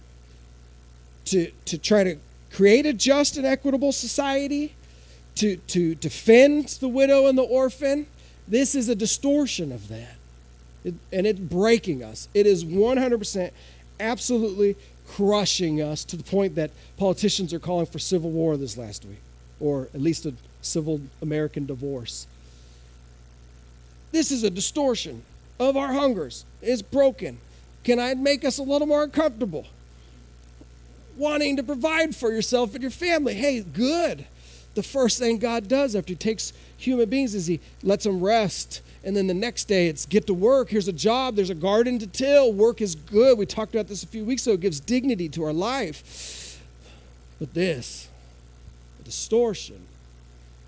to, 1.26 1.50
to 1.64 1.78
try 1.78 2.04
to 2.04 2.16
create 2.52 2.86
a 2.86 2.92
just 2.92 3.36
and 3.36 3.46
equitable 3.46 3.92
society, 3.92 4.74
to, 5.38 5.56
to 5.56 5.94
defend 5.94 6.68
the 6.80 6.88
widow 6.88 7.26
and 7.26 7.38
the 7.38 7.42
orphan. 7.42 8.06
This 8.46 8.74
is 8.74 8.88
a 8.88 8.94
distortion 8.94 9.72
of 9.72 9.88
that. 9.88 10.16
It, 10.84 10.94
and 11.12 11.26
it's 11.26 11.38
breaking 11.38 12.02
us. 12.02 12.28
It 12.34 12.46
is 12.46 12.64
100% 12.64 13.50
absolutely 14.00 14.76
crushing 15.08 15.80
us 15.80 16.04
to 16.04 16.16
the 16.16 16.24
point 16.24 16.54
that 16.56 16.70
politicians 16.96 17.54
are 17.54 17.58
calling 17.58 17.86
for 17.86 17.98
civil 17.98 18.30
war 18.30 18.56
this 18.56 18.76
last 18.76 19.04
week, 19.04 19.20
or 19.60 19.88
at 19.94 20.00
least 20.00 20.26
a 20.26 20.34
civil 20.60 21.00
American 21.22 21.66
divorce. 21.66 22.26
This 24.12 24.30
is 24.30 24.42
a 24.42 24.50
distortion 24.50 25.22
of 25.60 25.76
our 25.76 25.92
hungers. 25.92 26.44
It's 26.62 26.82
broken. 26.82 27.38
Can 27.84 28.00
I 28.00 28.14
make 28.14 28.44
us 28.44 28.58
a 28.58 28.62
little 28.62 28.86
more 28.86 29.04
uncomfortable? 29.04 29.66
Wanting 31.16 31.56
to 31.56 31.62
provide 31.62 32.14
for 32.14 32.32
yourself 32.32 32.74
and 32.74 32.82
your 32.82 32.90
family. 32.90 33.34
Hey, 33.34 33.60
good. 33.60 34.26
The 34.78 34.84
first 34.84 35.18
thing 35.18 35.38
God 35.38 35.66
does 35.66 35.96
after 35.96 36.12
He 36.12 36.14
takes 36.14 36.52
human 36.76 37.08
beings 37.08 37.34
is 37.34 37.48
He 37.48 37.58
lets 37.82 38.04
them 38.04 38.22
rest. 38.22 38.80
And 39.02 39.16
then 39.16 39.26
the 39.26 39.34
next 39.34 39.64
day, 39.64 39.88
it's 39.88 40.06
get 40.06 40.28
to 40.28 40.34
work. 40.34 40.70
Here's 40.70 40.86
a 40.86 40.92
job. 40.92 41.34
There's 41.34 41.50
a 41.50 41.56
garden 41.56 41.98
to 41.98 42.06
till. 42.06 42.52
Work 42.52 42.80
is 42.80 42.94
good. 42.94 43.38
We 43.38 43.44
talked 43.44 43.74
about 43.74 43.88
this 43.88 44.04
a 44.04 44.06
few 44.06 44.24
weeks 44.24 44.46
ago. 44.46 44.54
It 44.54 44.60
gives 44.60 44.78
dignity 44.78 45.28
to 45.30 45.42
our 45.42 45.52
life. 45.52 46.62
But 47.40 47.54
this, 47.54 48.06
distortion, 49.02 49.80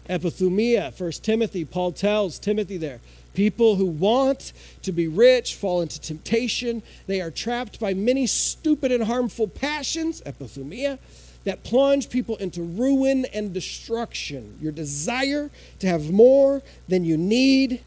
epithumia, 0.08 0.92
First 0.92 1.22
Timothy, 1.22 1.64
Paul 1.64 1.92
tells 1.92 2.40
Timothy 2.40 2.78
there, 2.78 2.98
People 3.34 3.76
who 3.76 3.86
want 3.86 4.52
to 4.82 4.90
be 4.90 5.06
rich 5.06 5.54
fall 5.54 5.82
into 5.82 6.00
temptation. 6.00 6.82
They 7.06 7.20
are 7.20 7.30
trapped 7.30 7.78
by 7.78 7.94
many 7.94 8.26
stupid 8.26 8.90
and 8.90 9.04
harmful 9.04 9.46
passions, 9.46 10.20
epithumia, 10.22 10.98
that 11.44 11.64
plunge 11.64 12.10
people 12.10 12.36
into 12.36 12.62
ruin 12.62 13.24
and 13.26 13.52
destruction. 13.54 14.58
Your 14.60 14.72
desire 14.72 15.50
to 15.78 15.86
have 15.86 16.10
more 16.10 16.62
than 16.88 17.04
you 17.04 17.16
need 17.16 17.82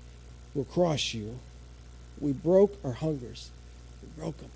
will 0.56 0.66
crush 0.66 1.14
you. 1.14 1.40
We 2.20 2.32
broke 2.32 2.78
our 2.84 2.94
hungers. 2.94 3.50
We 4.02 4.22
broke 4.22 4.38
them. 4.38 4.50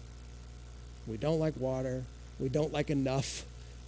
We 1.05 1.17
don't 1.17 1.39
like 1.39 1.55
water. 1.57 2.03
We 2.39 2.49
don't 2.49 2.73
like 2.73 2.89
enough. 2.89 3.45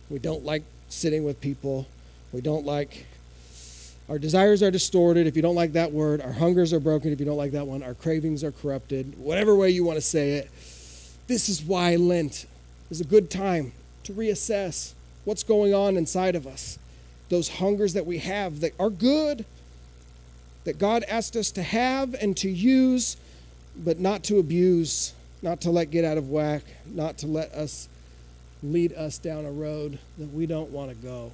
We 0.09 0.19
don't 0.19 0.43
like 0.43 0.63
sitting 0.89 1.23
with 1.23 1.41
people. 1.41 1.87
We 2.31 2.41
don't 2.41 2.65
like 2.65 3.05
our 4.09 4.17
desires 4.17 4.63
are 4.63 4.71
distorted 4.71 5.27
if 5.27 5.35
you 5.35 5.43
don't 5.43 5.53
like 5.53 5.73
that 5.73 5.91
word. 5.91 6.19
Our 6.19 6.31
hungers 6.31 6.73
are 6.73 6.79
broken 6.79 7.11
if 7.11 7.19
you 7.19 7.27
don't 7.27 7.37
like 7.37 7.51
that 7.51 7.67
one. 7.67 7.83
Our 7.83 7.93
cravings 7.93 8.43
are 8.43 8.51
corrupted, 8.51 9.13
whatever 9.19 9.55
way 9.55 9.69
you 9.69 9.83
want 9.83 9.97
to 9.97 10.01
say 10.01 10.31
it. 10.31 10.49
This 11.27 11.47
is 11.47 11.61
why 11.61 11.95
Lent 11.95 12.47
is 12.89 12.99
a 12.99 13.03
good 13.03 13.29
time 13.29 13.71
to 14.05 14.13
reassess 14.13 14.93
what's 15.25 15.43
going 15.43 15.73
on 15.73 15.97
inside 15.97 16.35
of 16.35 16.47
us. 16.47 16.79
Those 17.29 17.49
hungers 17.49 17.93
that 17.93 18.05
we 18.05 18.19
have 18.19 18.61
that 18.61 18.73
are 18.79 18.89
good, 18.89 19.45
that 20.63 20.79
God 20.79 21.03
asked 21.07 21.35
us 21.35 21.51
to 21.51 21.63
have 21.63 22.15
and 22.15 22.35
to 22.37 22.49
use, 22.49 23.17
but 23.77 23.99
not 23.99 24.23
to 24.23 24.39
abuse, 24.39 25.13
not 25.41 25.61
to 25.61 25.71
let 25.71 25.91
get 25.91 26.03
out 26.03 26.17
of 26.17 26.29
whack, 26.29 26.63
not 26.85 27.17
to 27.19 27.27
let 27.27 27.51
us 27.53 27.87
lead 28.61 28.93
us 28.93 29.17
down 29.17 29.45
a 29.45 29.51
road 29.51 29.99
that 30.17 30.33
we 30.33 30.45
don't 30.45 30.69
want 30.71 30.89
to 30.89 30.95
go. 30.95 31.31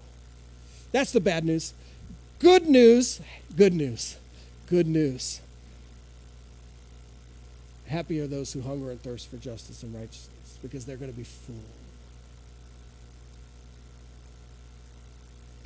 That's 0.91 1.11
the 1.11 1.19
bad 1.19 1.43
news. 1.43 1.73
Good 2.39 2.67
news, 2.67 3.21
good 3.55 3.73
news, 3.73 4.17
good 4.67 4.87
news. 4.87 5.41
Happy 7.87 8.19
are 8.19 8.27
those 8.27 8.53
who 8.53 8.61
hunger 8.61 8.91
and 8.91 9.01
thirst 9.01 9.29
for 9.29 9.37
justice 9.37 9.83
and 9.83 9.93
righteousness 9.93 10.57
because 10.61 10.85
they're 10.85 10.97
going 10.97 11.11
to 11.11 11.17
be 11.17 11.23
full. 11.23 11.55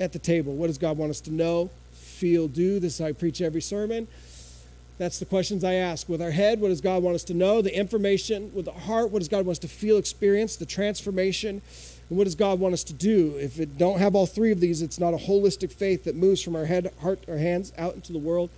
At 0.00 0.12
the 0.12 0.18
table, 0.18 0.54
what 0.54 0.68
does 0.68 0.78
God 0.78 0.96
want 0.96 1.10
us 1.10 1.20
to 1.20 1.30
know, 1.30 1.70
feel, 1.92 2.48
do? 2.48 2.80
This 2.80 2.94
is 2.94 2.98
how 3.00 3.06
I 3.06 3.12
preach 3.12 3.42
every 3.42 3.60
sermon. 3.60 4.08
That's 4.96 5.18
the 5.18 5.26
questions 5.26 5.62
I 5.62 5.74
ask. 5.74 6.08
With 6.08 6.22
our 6.22 6.30
head, 6.30 6.60
what 6.60 6.68
does 6.68 6.80
God 6.80 7.02
want 7.02 7.14
us 7.14 7.24
to 7.24 7.34
know? 7.34 7.60
The 7.62 7.74
information. 7.74 8.50
With 8.54 8.64
the 8.64 8.72
heart, 8.72 9.10
what 9.10 9.18
does 9.18 9.28
God 9.28 9.46
want 9.46 9.50
us 9.50 9.58
to 9.60 9.68
feel, 9.68 9.98
experience? 9.98 10.56
The 10.56 10.66
transformation. 10.66 11.62
And 12.08 12.18
what 12.18 12.24
does 12.24 12.34
God 12.34 12.60
want 12.60 12.74
us 12.74 12.84
to 12.84 12.92
do? 12.92 13.36
If 13.36 13.60
it 13.60 13.78
don't 13.78 13.98
have 13.98 14.14
all 14.14 14.26
three 14.26 14.52
of 14.52 14.60
these, 14.60 14.82
it's 14.82 14.98
not 14.98 15.14
a 15.14 15.18
holistic 15.18 15.72
faith 15.72 16.04
that 16.04 16.16
moves 16.16 16.42
from 16.42 16.56
our 16.56 16.64
head, 16.64 16.92
heart, 17.00 17.20
our 17.28 17.36
hands 17.36 17.72
out 17.78 17.94
into 17.94 18.12
the 18.12 18.18
world. 18.18 18.50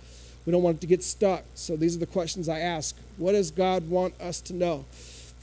We 0.45 0.51
don't 0.51 0.63
want 0.63 0.77
it 0.77 0.81
to 0.81 0.87
get 0.87 1.03
stuck. 1.03 1.43
So 1.55 1.75
these 1.75 1.95
are 1.95 1.99
the 1.99 2.05
questions 2.05 2.49
I 2.49 2.59
ask. 2.59 2.95
What 3.17 3.33
does 3.33 3.51
God 3.51 3.89
want 3.89 4.19
us 4.19 4.41
to 4.41 4.53
know? 4.53 4.85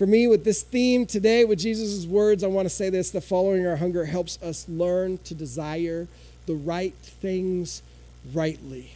For 0.00 0.06
me, 0.06 0.26
with 0.26 0.44
this 0.44 0.62
theme 0.62 1.04
today, 1.04 1.44
with 1.44 1.58
Jesus' 1.58 2.06
words, 2.06 2.42
I 2.42 2.46
want 2.46 2.64
to 2.64 2.74
say 2.74 2.88
this 2.88 3.10
the 3.10 3.20
following 3.20 3.66
our 3.66 3.76
hunger 3.76 4.06
helps 4.06 4.42
us 4.42 4.66
learn 4.66 5.18
to 5.24 5.34
desire 5.34 6.08
the 6.46 6.54
right 6.54 6.94
things 6.94 7.82
rightly. 8.32 8.92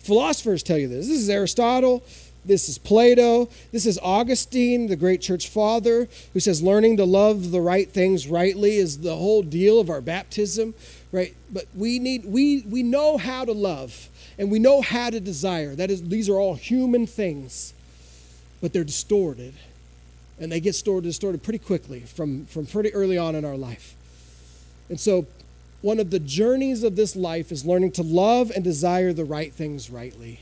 Philosophers 0.00 0.62
tell 0.62 0.76
you 0.76 0.86
this. 0.86 1.08
This 1.08 1.18
is 1.18 1.30
Aristotle. 1.30 2.02
This 2.44 2.68
is 2.68 2.76
Plato. 2.76 3.48
This 3.72 3.86
is 3.86 3.98
Augustine, 4.02 4.88
the 4.88 4.96
great 4.96 5.22
church 5.22 5.48
father, 5.48 6.08
who 6.34 6.40
says 6.40 6.62
learning 6.62 6.98
to 6.98 7.06
love 7.06 7.50
the 7.50 7.62
right 7.62 7.90
things 7.90 8.28
rightly 8.28 8.76
is 8.76 8.98
the 8.98 9.16
whole 9.16 9.42
deal 9.42 9.80
of 9.80 9.88
our 9.88 10.02
baptism, 10.02 10.74
right? 11.10 11.34
But 11.50 11.68
we 11.74 11.98
need 11.98 12.26
we 12.26 12.60
we 12.68 12.82
know 12.82 13.16
how 13.16 13.46
to 13.46 13.52
love 13.52 14.10
and 14.38 14.50
we 14.50 14.58
know 14.58 14.82
how 14.82 15.08
to 15.08 15.20
desire. 15.20 15.74
That 15.74 15.90
is 15.90 16.06
these 16.06 16.28
are 16.28 16.36
all 16.36 16.54
human 16.54 17.06
things, 17.06 17.72
but 18.60 18.74
they're 18.74 18.84
distorted. 18.84 19.54
And 20.38 20.52
they 20.52 20.60
get 20.60 20.72
distorted, 20.72 21.08
distorted 21.08 21.42
pretty 21.42 21.58
quickly 21.58 22.00
from, 22.00 22.46
from 22.46 22.66
pretty 22.66 22.92
early 22.92 23.16
on 23.16 23.34
in 23.34 23.44
our 23.44 23.56
life. 23.56 23.94
And 24.88 25.00
so 25.00 25.26
one 25.82 25.98
of 25.98 26.10
the 26.10 26.18
journeys 26.18 26.82
of 26.82 26.96
this 26.96 27.16
life 27.16 27.50
is 27.50 27.64
learning 27.64 27.92
to 27.92 28.02
love 28.02 28.50
and 28.54 28.62
desire 28.62 29.12
the 29.12 29.24
right 29.24 29.52
things 29.52 29.88
rightly. 29.88 30.40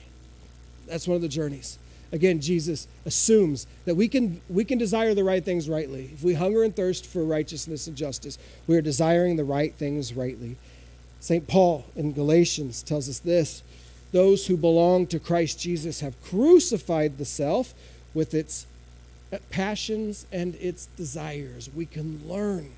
That's 0.86 1.06
one 1.06 1.16
of 1.16 1.22
the 1.22 1.28
journeys 1.28 1.78
again 2.14 2.40
jesus 2.40 2.86
assumes 3.04 3.66
that 3.84 3.96
we 3.96 4.06
can 4.06 4.40
we 4.48 4.64
can 4.64 4.78
desire 4.78 5.14
the 5.14 5.24
right 5.24 5.44
things 5.44 5.68
rightly 5.68 6.10
if 6.14 6.22
we 6.22 6.34
hunger 6.34 6.62
and 6.62 6.74
thirst 6.74 7.04
for 7.04 7.24
righteousness 7.24 7.88
and 7.88 7.96
justice 7.96 8.38
we 8.68 8.76
are 8.76 8.80
desiring 8.80 9.34
the 9.36 9.44
right 9.44 9.74
things 9.74 10.14
rightly 10.14 10.56
st 11.18 11.48
paul 11.48 11.84
in 11.96 12.12
galatians 12.12 12.82
tells 12.84 13.08
us 13.08 13.18
this 13.18 13.62
those 14.12 14.46
who 14.46 14.56
belong 14.56 15.06
to 15.08 15.18
christ 15.18 15.58
jesus 15.58 16.00
have 16.00 16.14
crucified 16.22 17.18
the 17.18 17.24
self 17.24 17.74
with 18.14 18.32
its 18.32 18.66
Uh, 19.34 19.38
passions 19.50 20.26
and 20.30 20.54
its 20.56 20.86
desires 20.96 21.68
we 21.74 21.84
can 21.84 22.20
learn 22.28 22.70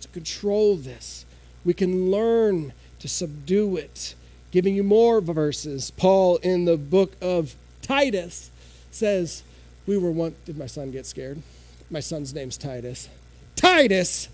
to 0.00 0.08
control 0.08 0.76
this 0.76 1.24
we 1.64 1.72
can 1.72 2.10
learn 2.10 2.72
to 2.98 3.08
subdue 3.08 3.76
it 3.76 4.14
giving 4.50 4.74
you 4.74 4.82
more 4.82 5.22
verses 5.22 5.90
paul 5.92 6.36
in 6.38 6.66
the 6.66 6.76
book 6.76 7.12
of 7.22 7.54
Titus 7.90 8.50
says, 8.92 9.42
We 9.86 9.98
were 9.98 10.12
once, 10.12 10.36
did 10.44 10.56
my 10.56 10.66
son 10.66 10.90
get 10.90 11.06
scared? 11.06 11.42
My 11.90 11.98
son's 11.98 12.32
name's 12.32 12.56
Titus. 12.56 13.08
Titus! 13.56 14.28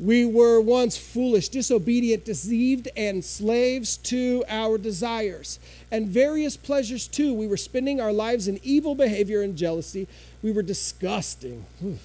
We 0.00 0.24
were 0.24 0.60
once 0.60 0.96
foolish, 0.96 1.50
disobedient, 1.50 2.24
deceived, 2.24 2.88
and 2.96 3.22
slaves 3.22 3.98
to 3.98 4.44
our 4.48 4.78
desires 4.78 5.58
and 5.90 6.08
various 6.08 6.56
pleasures 6.56 7.06
too. 7.06 7.34
We 7.34 7.46
were 7.46 7.58
spending 7.58 8.00
our 8.00 8.12
lives 8.12 8.48
in 8.48 8.60
evil 8.62 8.94
behavior 8.94 9.42
and 9.42 9.56
jealousy. 9.56 10.08
We 10.42 10.52
were 10.52 10.62
disgusting 10.62 11.66
hmm, 11.80 11.96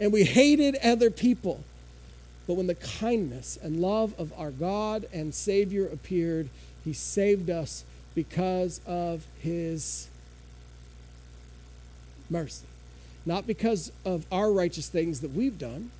and 0.00 0.12
we 0.12 0.24
hated 0.24 0.76
other 0.82 1.10
people. 1.10 1.62
But 2.46 2.54
when 2.54 2.66
the 2.66 2.74
kindness 2.74 3.56
and 3.62 3.80
love 3.80 4.14
of 4.18 4.32
our 4.36 4.50
God 4.50 5.06
and 5.12 5.32
Savior 5.32 5.86
appeared, 5.86 6.48
He 6.84 6.92
saved 6.92 7.48
us 7.48 7.84
because 8.14 8.80
of 8.86 9.26
his 9.40 10.08
mercy. 12.30 12.66
Not 13.26 13.46
because 13.46 13.92
of 14.04 14.26
our 14.30 14.52
righteous 14.52 14.88
things 14.88 15.20
that 15.20 15.32
we've 15.32 15.58
done. 15.58 15.90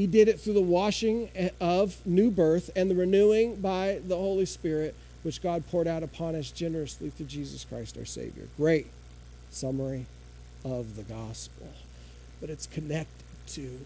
He 0.00 0.06
did 0.06 0.28
it 0.28 0.40
through 0.40 0.54
the 0.54 0.62
washing 0.62 1.28
of 1.60 1.94
new 2.06 2.30
birth 2.30 2.70
and 2.74 2.90
the 2.90 2.94
renewing 2.94 3.56
by 3.56 4.00
the 4.02 4.16
Holy 4.16 4.46
Spirit, 4.46 4.94
which 5.22 5.42
God 5.42 5.62
poured 5.70 5.86
out 5.86 6.02
upon 6.02 6.34
us 6.34 6.50
generously 6.50 7.10
through 7.10 7.26
Jesus 7.26 7.66
Christ 7.66 7.98
our 7.98 8.06
Savior. 8.06 8.44
Great 8.56 8.86
summary 9.50 10.06
of 10.64 10.96
the 10.96 11.02
gospel. 11.02 11.68
But 12.40 12.48
it's 12.48 12.66
connected 12.66 13.26
to 13.48 13.80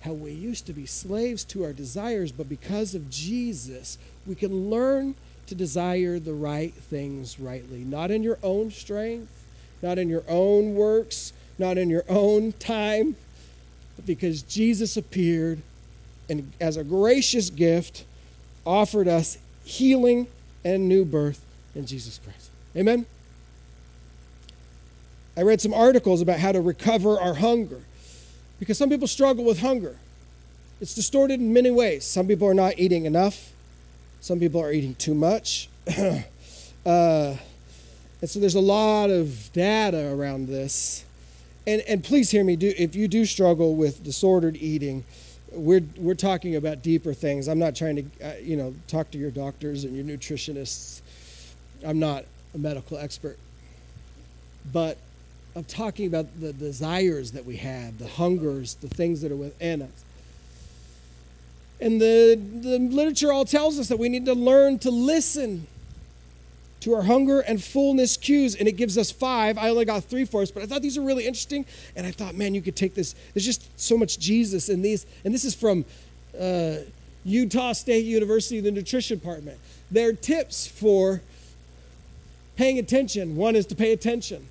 how 0.00 0.12
we 0.12 0.32
used 0.32 0.64
to 0.68 0.72
be 0.72 0.86
slaves 0.86 1.44
to 1.44 1.64
our 1.64 1.74
desires, 1.74 2.32
but 2.32 2.48
because 2.48 2.94
of 2.94 3.10
Jesus, 3.10 3.98
we 4.26 4.34
can 4.34 4.70
learn 4.70 5.14
to 5.46 5.54
desire 5.54 6.18
the 6.18 6.32
right 6.32 6.72
things 6.72 7.38
rightly, 7.38 7.80
not 7.80 8.10
in 8.10 8.22
your 8.22 8.38
own 8.42 8.70
strength, 8.70 9.44
not 9.82 9.98
in 9.98 10.08
your 10.08 10.24
own 10.26 10.74
works, 10.74 11.34
not 11.58 11.76
in 11.76 11.90
your 11.90 12.04
own 12.08 12.52
time, 12.52 13.16
because 14.06 14.42
Jesus 14.42 14.96
appeared 14.96 15.60
and, 16.28 16.52
as 16.60 16.76
a 16.76 16.84
gracious 16.84 17.50
gift, 17.50 18.04
offered 18.64 19.08
us 19.08 19.38
healing 19.64 20.26
and 20.64 20.88
new 20.88 21.04
birth 21.04 21.44
in 21.74 21.86
Jesus 21.86 22.18
Christ. 22.22 22.50
Amen? 22.76 23.06
I 25.36 25.42
read 25.42 25.60
some 25.60 25.72
articles 25.72 26.20
about 26.20 26.38
how 26.38 26.52
to 26.52 26.60
recover 26.60 27.18
our 27.18 27.34
hunger 27.34 27.80
because 28.58 28.76
some 28.76 28.90
people 28.90 29.08
struggle 29.08 29.44
with 29.44 29.60
hunger. 29.60 29.96
It's 30.80 30.94
distorted 30.94 31.40
in 31.40 31.52
many 31.52 31.70
ways. 31.70 32.04
Some 32.04 32.26
people 32.26 32.48
are 32.48 32.54
not 32.54 32.78
eating 32.78 33.06
enough, 33.06 33.52
some 34.20 34.38
people 34.38 34.60
are 34.62 34.72
eating 34.72 34.94
too 34.94 35.14
much. 35.14 35.68
uh, 35.88 36.22
and 38.22 38.28
so 38.28 38.38
there's 38.38 38.54
a 38.54 38.60
lot 38.60 39.08
of 39.10 39.50
data 39.52 40.12
around 40.12 40.48
this. 40.48 41.04
And, 41.70 41.82
and 41.82 42.02
please 42.02 42.32
hear 42.32 42.42
me, 42.42 42.56
do, 42.56 42.74
if 42.76 42.96
you 42.96 43.06
do 43.06 43.24
struggle 43.24 43.76
with 43.76 44.02
disordered 44.02 44.56
eating, 44.56 45.04
we're, 45.52 45.84
we're 45.96 46.16
talking 46.16 46.56
about 46.56 46.82
deeper 46.82 47.14
things. 47.14 47.46
I'm 47.46 47.60
not 47.60 47.76
trying 47.76 47.96
to, 47.96 48.26
uh, 48.26 48.32
you 48.42 48.56
know, 48.56 48.74
talk 48.88 49.12
to 49.12 49.18
your 49.18 49.30
doctors 49.30 49.84
and 49.84 49.94
your 49.94 50.04
nutritionists. 50.04 51.00
I'm 51.86 52.00
not 52.00 52.24
a 52.56 52.58
medical 52.58 52.98
expert. 52.98 53.38
But 54.72 54.98
I'm 55.54 55.62
talking 55.62 56.08
about 56.08 56.40
the 56.40 56.52
desires 56.52 57.30
that 57.32 57.44
we 57.44 57.58
have, 57.58 57.98
the 57.98 58.08
hungers, 58.08 58.74
the 58.74 58.88
things 58.88 59.20
that 59.20 59.30
are 59.30 59.36
within 59.36 59.82
us. 59.82 60.04
And 61.80 62.00
the, 62.00 62.34
the 62.34 62.80
literature 62.80 63.30
all 63.32 63.44
tells 63.44 63.78
us 63.78 63.86
that 63.88 63.98
we 64.00 64.08
need 64.08 64.26
to 64.26 64.34
learn 64.34 64.80
to 64.80 64.90
listen 64.90 65.68
to 66.80 66.94
our 66.94 67.02
hunger 67.02 67.40
and 67.40 67.62
fullness 67.62 68.16
cues, 68.16 68.54
and 68.54 68.66
it 68.66 68.72
gives 68.72 68.96
us 68.96 69.10
five. 69.10 69.58
I 69.58 69.68
only 69.68 69.84
got 69.84 70.04
three 70.04 70.24
for 70.24 70.42
us, 70.42 70.50
but 70.50 70.62
I 70.62 70.66
thought 70.66 70.82
these 70.82 70.96
are 70.96 71.02
really 71.02 71.26
interesting, 71.26 71.66
and 71.94 72.06
I 72.06 72.10
thought, 72.10 72.34
man, 72.34 72.54
you 72.54 72.62
could 72.62 72.76
take 72.76 72.94
this. 72.94 73.14
There's 73.34 73.44
just 73.44 73.78
so 73.78 73.96
much 73.98 74.18
Jesus 74.18 74.68
in 74.68 74.82
these, 74.82 75.06
and 75.24 75.34
this 75.34 75.44
is 75.44 75.54
from 75.54 75.84
uh, 76.38 76.76
Utah 77.24 77.72
State 77.72 78.04
University, 78.04 78.60
the 78.60 78.70
nutrition 78.70 79.18
department. 79.18 79.58
Their 79.90 80.12
tips 80.12 80.66
for 80.66 81.20
paying 82.56 82.78
attention. 82.78 83.36
One 83.36 83.56
is 83.56 83.66
to 83.66 83.74
pay 83.74 83.92
attention. 83.92 84.46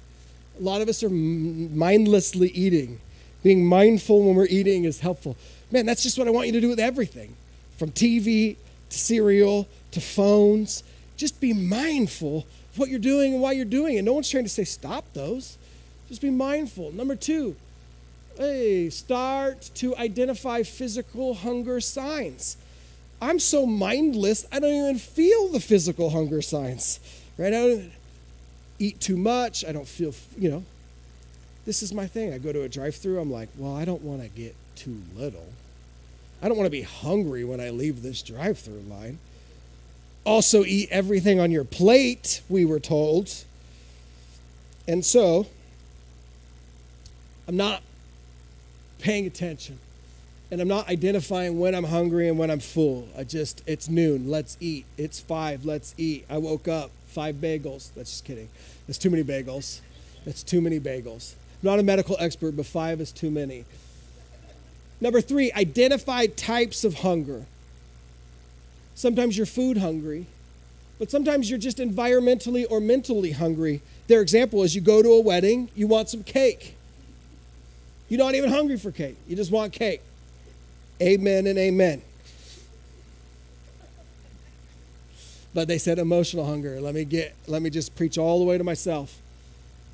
A 0.59 0.63
lot 0.63 0.81
of 0.81 0.89
us 0.89 1.03
are 1.03 1.09
mindlessly 1.09 2.49
eating. 2.49 2.99
Being 3.43 3.65
mindful 3.65 4.25
when 4.25 4.35
we're 4.35 4.47
eating 4.47 4.83
is 4.83 4.99
helpful. 4.99 5.37
Man, 5.71 5.85
that's 5.85 6.03
just 6.03 6.17
what 6.17 6.27
I 6.27 6.31
want 6.31 6.47
you 6.47 6.53
to 6.53 6.61
do 6.61 6.69
with 6.69 6.79
everything 6.79 7.35
from 7.77 7.91
TV 7.91 8.57
to 8.89 8.97
cereal 8.97 9.67
to 9.91 10.01
phones 10.01 10.83
just 11.19 11.41
be 11.41 11.53
mindful 11.53 12.47
of 12.71 12.79
what 12.79 12.89
you're 12.89 12.97
doing 12.97 13.33
and 13.33 13.41
why 13.41 13.51
you're 13.51 13.65
doing 13.65 13.97
it. 13.97 14.03
No 14.03 14.13
one's 14.13 14.29
trying 14.29 14.45
to 14.45 14.49
say 14.49 14.63
stop 14.63 15.05
those. 15.13 15.57
Just 16.07 16.21
be 16.21 16.29
mindful. 16.31 16.91
Number 16.93 17.15
two, 17.15 17.55
hey, 18.37 18.89
start 18.89 19.69
to 19.75 19.95
identify 19.97 20.63
physical 20.63 21.33
hunger 21.35 21.81
signs. 21.81 22.55
I'm 23.21 23.37
so 23.37 23.65
mindless, 23.65 24.45
I 24.49 24.59
don't 24.59 24.73
even 24.73 24.97
feel 24.97 25.49
the 25.49 25.59
physical 25.59 26.09
hunger 26.09 26.41
signs, 26.41 27.01
right? 27.37 27.53
I 27.53 27.67
don't 27.67 27.91
eat 28.79 29.01
too 29.01 29.17
much. 29.17 29.65
I 29.65 29.73
don't 29.73 29.87
feel, 29.87 30.13
you 30.37 30.49
know, 30.49 30.63
this 31.65 31.83
is 31.83 31.93
my 31.93 32.07
thing. 32.07 32.33
I 32.33 32.37
go 32.37 32.53
to 32.53 32.61
a 32.61 32.69
drive 32.69 32.95
through, 32.95 33.19
I'm 33.19 33.29
like, 33.29 33.49
well, 33.57 33.75
I 33.75 33.83
don't 33.83 34.01
want 34.01 34.21
to 34.21 34.29
get 34.29 34.55
too 34.75 35.01
little. 35.17 35.47
I 36.41 36.47
don't 36.47 36.55
want 36.55 36.67
to 36.67 36.71
be 36.71 36.83
hungry 36.83 37.43
when 37.43 37.59
I 37.59 37.71
leave 37.71 38.01
this 38.01 38.21
drive 38.21 38.57
through 38.57 38.83
line 38.89 39.19
also 40.29 40.63
eat 40.63 40.89
everything 40.91 41.39
on 41.39 41.49
your 41.49 41.63
plate, 41.63 42.41
we 42.47 42.63
were 42.63 42.79
told. 42.79 43.33
And 44.87 45.03
so, 45.03 45.47
I'm 47.47 47.57
not 47.57 47.81
paying 48.99 49.25
attention. 49.25 49.79
And 50.51 50.61
I'm 50.61 50.67
not 50.67 50.87
identifying 50.87 51.59
when 51.59 51.73
I'm 51.73 51.83
hungry 51.83 52.29
and 52.29 52.37
when 52.37 52.51
I'm 52.51 52.59
full. 52.59 53.07
I 53.17 53.23
just, 53.23 53.63
it's 53.65 53.89
noon, 53.89 54.29
let's 54.29 54.55
eat. 54.59 54.85
It's 54.97 55.19
five, 55.19 55.65
let's 55.65 55.95
eat. 55.97 56.25
I 56.29 56.37
woke 56.37 56.67
up, 56.67 56.91
five 57.07 57.35
bagels. 57.35 57.91
That's 57.95 58.11
just 58.11 58.25
kidding. 58.25 58.49
That's 58.85 58.99
too 58.99 59.09
many 59.09 59.23
bagels. 59.23 59.81
That's 60.25 60.43
too 60.43 60.61
many 60.61 60.79
bagels. 60.79 61.33
I'm 61.61 61.69
not 61.69 61.79
a 61.79 61.83
medical 61.83 62.15
expert, 62.19 62.55
but 62.55 62.67
five 62.67 63.01
is 63.01 63.11
too 63.11 63.31
many. 63.31 63.65
Number 65.01 65.21
three, 65.21 65.51
identify 65.53 66.27
types 66.27 66.83
of 66.83 66.95
hunger. 66.95 67.45
Sometimes 68.99 69.37
you're 69.37 69.45
food 69.45 69.77
hungry, 69.77 70.25
but 70.99 71.09
sometimes 71.09 71.49
you're 71.49 71.57
just 71.57 71.77
environmentally 71.77 72.65
or 72.69 72.81
mentally 72.81 73.31
hungry. 73.31 73.81
Their 74.07 74.19
example 74.19 74.61
is 74.61 74.75
you 74.75 74.81
go 74.81 75.01
to 75.01 75.07
a 75.11 75.21
wedding, 75.21 75.69
you 75.73 75.87
want 75.87 76.09
some 76.09 76.21
cake. 76.21 76.75
You're 78.09 78.19
not 78.19 78.35
even 78.35 78.49
hungry 78.49 78.75
for 78.75 78.91
cake, 78.91 79.15
you 79.25 79.37
just 79.37 79.53
want 79.53 79.71
cake. 79.71 80.01
Amen 81.01 81.47
and 81.47 81.57
amen. 81.57 82.01
But 85.53 85.69
they 85.69 85.77
said 85.77 85.97
emotional 85.97 86.45
hunger. 86.45 86.81
Let 86.81 86.93
me 86.93 87.05
get 87.05 87.37
let 87.47 87.61
me 87.61 87.69
just 87.69 87.95
preach 87.95 88.17
all 88.17 88.39
the 88.39 88.43
way 88.43 88.57
to 88.57 88.65
myself. 88.65 89.17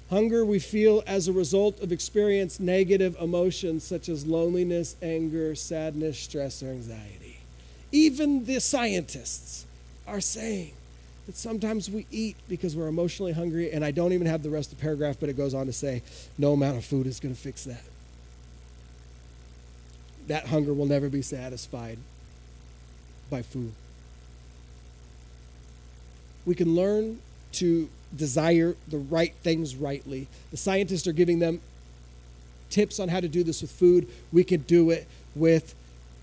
Hunger 0.10 0.44
we 0.44 0.58
feel 0.58 1.04
as 1.06 1.28
a 1.28 1.32
result 1.32 1.80
of 1.80 1.92
experience 1.92 2.60
negative 2.60 3.16
emotions 3.22 3.84
such 3.84 4.10
as 4.10 4.26
loneliness, 4.26 4.96
anger, 5.04 5.54
sadness, 5.54 6.18
stress, 6.18 6.64
or 6.64 6.72
anxiety. 6.72 7.25
Even 7.96 8.44
the 8.44 8.60
scientists 8.60 9.66
are 10.06 10.20
saying 10.20 10.74
that 11.28 11.38
sometimes 11.38 11.90
we 11.90 12.06
eat 12.12 12.36
because 12.50 12.76
we're 12.76 12.90
emotionally 12.90 13.32
hungry, 13.32 13.72
and 13.72 13.86
I 13.86 13.92
don't 13.92 14.12
even 14.12 14.28
have 14.28 14.44
the 14.44 14.50
rest 14.50 14.74
of 14.74 14.80
the 14.80 14.82
paragraph, 14.82 15.16
but 15.18 15.30
it 15.30 15.38
goes 15.38 15.54
on 15.54 15.66
to 15.68 15.72
say 15.72 16.04
no 16.38 16.52
amount 16.52 16.76
of 16.76 16.84
food 16.84 17.08
is 17.08 17.22
going 17.22 17.34
to 17.34 17.40
fix 17.40 17.64
that. 17.64 17.86
That 20.28 20.48
hunger 20.48 20.74
will 20.74 20.88
never 20.88 21.08
be 21.08 21.22
satisfied 21.22 21.98
by 23.30 23.44
food. 23.44 23.72
We 26.46 26.54
can 26.54 26.76
learn 26.76 27.20
to 27.54 27.90
desire 28.14 28.76
the 28.90 28.98
right 28.98 29.34
things 29.42 29.74
rightly. 29.74 30.28
The 30.52 30.58
scientists 30.58 31.08
are 31.08 31.14
giving 31.14 31.40
them 31.40 31.62
tips 32.70 33.00
on 33.00 33.08
how 33.08 33.22
to 33.22 33.30
do 33.30 33.42
this 33.42 33.62
with 33.62 33.72
food. 33.72 34.10
We 34.34 34.44
can 34.44 34.64
do 34.64 34.90
it 34.90 35.08
with 35.34 35.76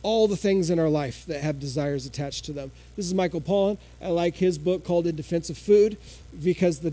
all 0.02 0.26
the 0.28 0.36
things 0.36 0.70
in 0.70 0.78
our 0.78 0.88
life 0.88 1.24
that 1.26 1.42
have 1.42 1.60
desires 1.60 2.06
attached 2.06 2.44
to 2.46 2.52
them. 2.52 2.72
This 2.96 3.06
is 3.06 3.14
Michael 3.14 3.40
Pollan. 3.40 3.78
I 4.00 4.08
like 4.08 4.36
his 4.36 4.58
book 4.58 4.84
called 4.84 5.06
In 5.06 5.16
Defense 5.16 5.48
of 5.50 5.58
Food 5.58 5.96
because 6.42 6.80
the 6.80 6.92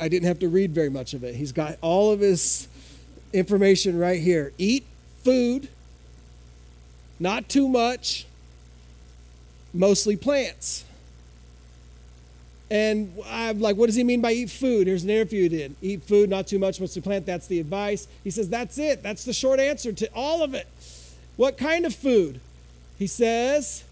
I 0.00 0.08
didn't 0.08 0.26
have 0.26 0.40
to 0.40 0.48
read 0.48 0.72
very 0.72 0.90
much 0.90 1.14
of 1.14 1.24
it. 1.24 1.34
He's 1.34 1.52
got 1.52 1.78
all 1.80 2.10
of 2.10 2.20
his 2.20 2.68
information 3.32 3.98
right 3.98 4.20
here. 4.20 4.52
Eat 4.58 4.84
food, 5.22 5.68
not 7.18 7.48
too 7.48 7.68
much, 7.68 8.26
mostly 9.72 10.16
plants. 10.16 10.84
And 12.70 13.12
I'm 13.26 13.60
like, 13.60 13.76
what 13.76 13.86
does 13.86 13.94
he 13.94 14.04
mean 14.04 14.20
by 14.20 14.32
eat 14.32 14.50
food? 14.50 14.86
Here's 14.86 15.04
an 15.04 15.10
interview 15.10 15.42
he 15.42 15.48
did. 15.48 15.76
Eat 15.82 16.02
food, 16.02 16.30
not 16.30 16.46
too 16.46 16.58
much, 16.58 16.80
mostly 16.80 17.02
plant. 17.02 17.26
That's 17.26 17.46
the 17.46 17.60
advice. 17.60 18.08
He 18.24 18.30
says, 18.30 18.48
that's 18.48 18.78
it. 18.78 19.02
That's 19.02 19.24
the 19.24 19.32
short 19.32 19.60
answer 19.60 19.92
to 19.92 20.08
all 20.14 20.42
of 20.42 20.54
it. 20.54 20.66
What 21.36 21.58
kind 21.58 21.84
of 21.84 21.94
food? 21.94 22.40
He 22.98 23.06
says, 23.06 23.84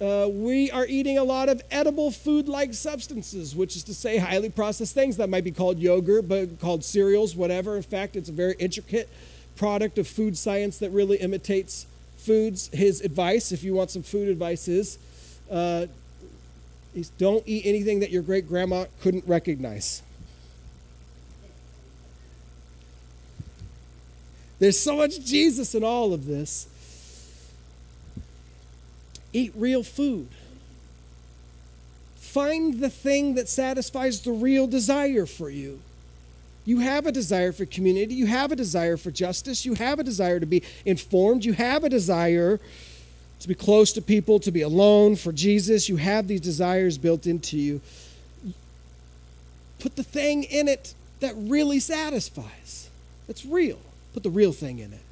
uh, 0.00 0.28
we 0.30 0.70
are 0.70 0.86
eating 0.86 1.18
a 1.18 1.24
lot 1.24 1.48
of 1.48 1.62
edible 1.70 2.10
food 2.10 2.48
like 2.48 2.74
substances, 2.74 3.54
which 3.54 3.76
is 3.76 3.82
to 3.84 3.94
say, 3.94 4.18
highly 4.18 4.50
processed 4.50 4.94
things 4.94 5.16
that 5.18 5.28
might 5.28 5.44
be 5.44 5.50
called 5.50 5.78
yogurt, 5.78 6.28
but 6.28 6.60
called 6.60 6.84
cereals, 6.84 7.36
whatever. 7.36 7.76
In 7.76 7.82
fact, 7.82 8.16
it's 8.16 8.28
a 8.28 8.32
very 8.32 8.54
intricate 8.58 9.08
product 9.56 9.98
of 9.98 10.06
food 10.06 10.36
science 10.36 10.78
that 10.78 10.90
really 10.90 11.16
imitates 11.18 11.86
foods. 12.18 12.68
His 12.72 13.00
advice, 13.00 13.52
if 13.52 13.62
you 13.62 13.74
want 13.74 13.90
some 13.90 14.02
food 14.02 14.28
advice, 14.28 14.68
is, 14.68 14.98
uh, 15.50 15.86
is 16.94 17.10
don't 17.10 17.42
eat 17.46 17.64
anything 17.66 18.00
that 18.00 18.10
your 18.10 18.22
great 18.22 18.48
grandma 18.48 18.86
couldn't 19.02 19.24
recognize. 19.26 20.02
There's 24.58 24.78
so 24.78 24.96
much 24.96 25.24
Jesus 25.24 25.74
in 25.74 25.84
all 25.84 26.14
of 26.14 26.26
this. 26.26 26.66
Eat 29.32 29.52
real 29.54 29.82
food. 29.82 30.28
Find 32.16 32.80
the 32.80 32.90
thing 32.90 33.34
that 33.34 33.48
satisfies 33.48 34.20
the 34.20 34.32
real 34.32 34.66
desire 34.66 35.26
for 35.26 35.50
you. 35.50 35.80
You 36.64 36.80
have 36.80 37.06
a 37.06 37.12
desire 37.12 37.52
for 37.52 37.64
community. 37.64 38.14
You 38.14 38.26
have 38.26 38.50
a 38.50 38.56
desire 38.56 38.96
for 38.96 39.10
justice. 39.10 39.64
You 39.64 39.74
have 39.74 39.98
a 39.98 40.04
desire 40.04 40.40
to 40.40 40.46
be 40.46 40.62
informed. 40.84 41.44
You 41.44 41.52
have 41.52 41.84
a 41.84 41.88
desire 41.88 42.58
to 43.40 43.48
be 43.48 43.54
close 43.54 43.92
to 43.92 44.02
people, 44.02 44.40
to 44.40 44.50
be 44.50 44.62
alone 44.62 45.16
for 45.16 45.32
Jesus. 45.32 45.88
You 45.88 45.96
have 45.96 46.26
these 46.26 46.40
desires 46.40 46.98
built 46.98 47.26
into 47.26 47.56
you. 47.56 47.80
Put 49.78 49.96
the 49.96 50.02
thing 50.02 50.42
in 50.44 50.68
it 50.68 50.94
that 51.20 51.34
really 51.36 51.78
satisfies, 51.78 52.90
that's 53.26 53.44
real. 53.44 53.78
Put 54.16 54.22
the 54.22 54.30
real 54.30 54.52
thing 54.52 54.78
in 54.78 54.94
it. 54.94 55.02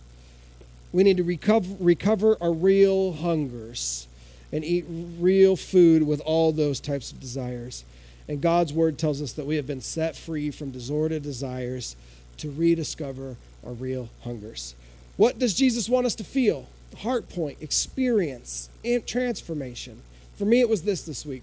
We 0.90 1.03
need 1.03 1.19
to 1.19 1.23
recover, 1.23 1.77
recover 1.79 2.38
our 2.40 2.55
real 2.55 3.12
hungers 3.12 4.09
and 4.51 4.64
eat 4.64 4.87
real 4.88 5.57
food 5.57 6.05
with 6.05 6.23
all 6.23 6.53
those 6.53 6.81
types 6.81 7.12
of 7.12 7.21
desires. 7.21 7.85
And 8.29 8.40
God's 8.40 8.73
word 8.73 8.97
tells 8.97 9.21
us 9.21 9.35
that 9.35 9.45
we 9.45 9.57
have 9.57 9.67
been 9.67 9.83
set 9.83 10.17
free 10.17 10.51
from 10.51 10.71
disordered 10.71 11.23
desires 11.23 11.97
to 12.38 12.51
rediscover 12.51 13.37
our 13.62 13.75
real 13.75 14.09
hungers. 14.23 14.75
What 15.19 15.38
does 15.38 15.53
Jesus 15.53 15.87
want 15.87 16.07
us 16.07 16.14
to 16.14 16.25
feel? 16.25 16.67
Heart 17.01 17.29
point, 17.29 17.59
experience, 17.61 18.71
and 18.87 19.07
transformation. 19.07 20.01
For 20.37 20.47
me, 20.47 20.61
it 20.61 20.69
was 20.71 20.85
this 20.85 21.03
this 21.03 21.27
week. 21.27 21.43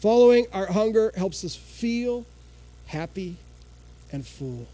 Following 0.00 0.46
our 0.52 0.66
hunger 0.66 1.10
helps 1.16 1.42
us 1.42 1.56
feel 1.56 2.26
happy 2.88 3.36
and 4.12 4.26
full. 4.26 4.66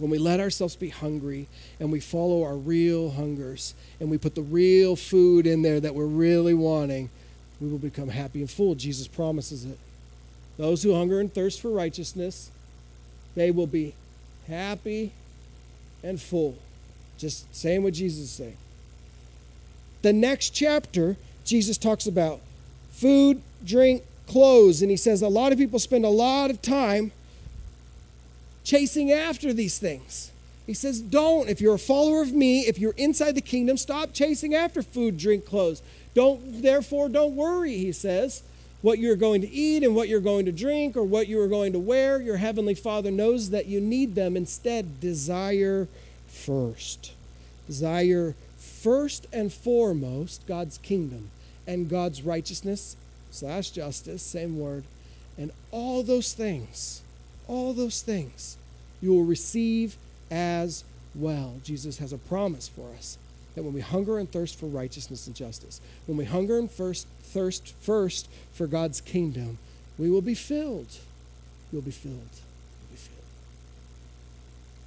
When 0.00 0.10
we 0.10 0.16
let 0.16 0.40
ourselves 0.40 0.76
be 0.76 0.88
hungry 0.88 1.46
and 1.78 1.92
we 1.92 2.00
follow 2.00 2.42
our 2.42 2.56
real 2.56 3.10
hungers 3.10 3.74
and 4.00 4.10
we 4.10 4.16
put 4.16 4.34
the 4.34 4.40
real 4.42 4.96
food 4.96 5.46
in 5.46 5.60
there 5.60 5.78
that 5.78 5.94
we're 5.94 6.06
really 6.06 6.54
wanting, 6.54 7.10
we 7.60 7.68
will 7.68 7.78
become 7.78 8.08
happy 8.08 8.40
and 8.40 8.50
full. 8.50 8.74
Jesus 8.74 9.06
promises 9.06 9.66
it. 9.66 9.78
Those 10.56 10.82
who 10.82 10.94
hunger 10.94 11.20
and 11.20 11.32
thirst 11.32 11.60
for 11.60 11.68
righteousness, 11.68 12.50
they 13.34 13.50
will 13.50 13.66
be 13.66 13.94
happy 14.48 15.12
and 16.02 16.18
full. 16.18 16.56
Just 17.18 17.54
saying 17.54 17.82
what 17.82 17.92
Jesus 17.92 18.20
is 18.20 18.30
saying. 18.30 18.56
The 20.00 20.14
next 20.14 20.50
chapter, 20.50 21.16
Jesus 21.44 21.76
talks 21.76 22.06
about 22.06 22.40
food, 22.90 23.42
drink, 23.66 24.02
clothes, 24.26 24.80
and 24.80 24.90
he 24.90 24.96
says 24.96 25.20
a 25.20 25.28
lot 25.28 25.52
of 25.52 25.58
people 25.58 25.78
spend 25.78 26.06
a 26.06 26.08
lot 26.08 26.48
of 26.48 26.62
time 26.62 27.12
chasing 28.64 29.12
after 29.12 29.52
these 29.52 29.78
things. 29.78 30.30
He 30.66 30.74
says, 30.74 31.00
Don't. 31.00 31.48
If 31.48 31.60
you're 31.60 31.74
a 31.74 31.78
follower 31.78 32.22
of 32.22 32.32
me, 32.32 32.60
if 32.60 32.78
you're 32.78 32.94
inside 32.96 33.34
the 33.34 33.40
kingdom, 33.40 33.76
stop 33.76 34.12
chasing 34.12 34.54
after 34.54 34.82
food, 34.82 35.18
drink, 35.18 35.44
clothes. 35.46 35.82
Don't, 36.14 36.62
therefore, 36.62 37.08
don't 37.08 37.36
worry, 37.36 37.76
he 37.76 37.92
says, 37.92 38.42
what 38.82 38.98
you're 38.98 39.16
going 39.16 39.42
to 39.42 39.50
eat 39.50 39.82
and 39.82 39.94
what 39.94 40.08
you're 40.08 40.20
going 40.20 40.46
to 40.46 40.52
drink 40.52 40.96
or 40.96 41.04
what 41.04 41.28
you 41.28 41.40
are 41.40 41.48
going 41.48 41.72
to 41.72 41.78
wear. 41.78 42.20
Your 42.20 42.38
heavenly 42.38 42.74
Father 42.74 43.10
knows 43.10 43.50
that 43.50 43.66
you 43.66 43.80
need 43.80 44.14
them. 44.14 44.36
Instead, 44.36 45.00
desire 45.00 45.86
first. 46.26 47.12
Desire 47.66 48.34
first 48.58 49.26
and 49.32 49.52
foremost 49.52 50.46
God's 50.46 50.78
kingdom 50.78 51.30
and 51.66 51.88
God's 51.88 52.22
righteousness 52.22 52.96
slash 53.30 53.70
justice, 53.70 54.22
same 54.22 54.58
word, 54.58 54.84
and 55.38 55.50
all 55.70 56.02
those 56.02 56.32
things, 56.32 57.02
all 57.50 57.72
those 57.72 58.00
things 58.00 58.56
you 59.02 59.10
will 59.10 59.24
receive 59.24 59.96
as 60.30 60.84
well. 61.16 61.56
Jesus 61.64 61.98
has 61.98 62.12
a 62.12 62.18
promise 62.18 62.68
for 62.68 62.94
us 62.96 63.18
that 63.56 63.64
when 63.64 63.74
we 63.74 63.80
hunger 63.80 64.18
and 64.18 64.30
thirst 64.30 64.58
for 64.58 64.66
righteousness 64.66 65.26
and 65.26 65.34
justice, 65.34 65.80
when 66.06 66.16
we 66.16 66.24
hunger 66.24 66.58
and 66.58 66.70
first 66.70 67.08
thirst 67.24 67.74
first 67.80 68.28
for 68.52 68.68
God's 68.68 69.00
kingdom, 69.00 69.58
we 69.98 70.08
will 70.08 70.22
be 70.22 70.34
filled. 70.34 70.96
You'll 71.72 71.82
be 71.82 71.90
filled. 71.90 72.14
You'll 72.14 72.92
be 72.92 72.96
filled. 72.96 73.18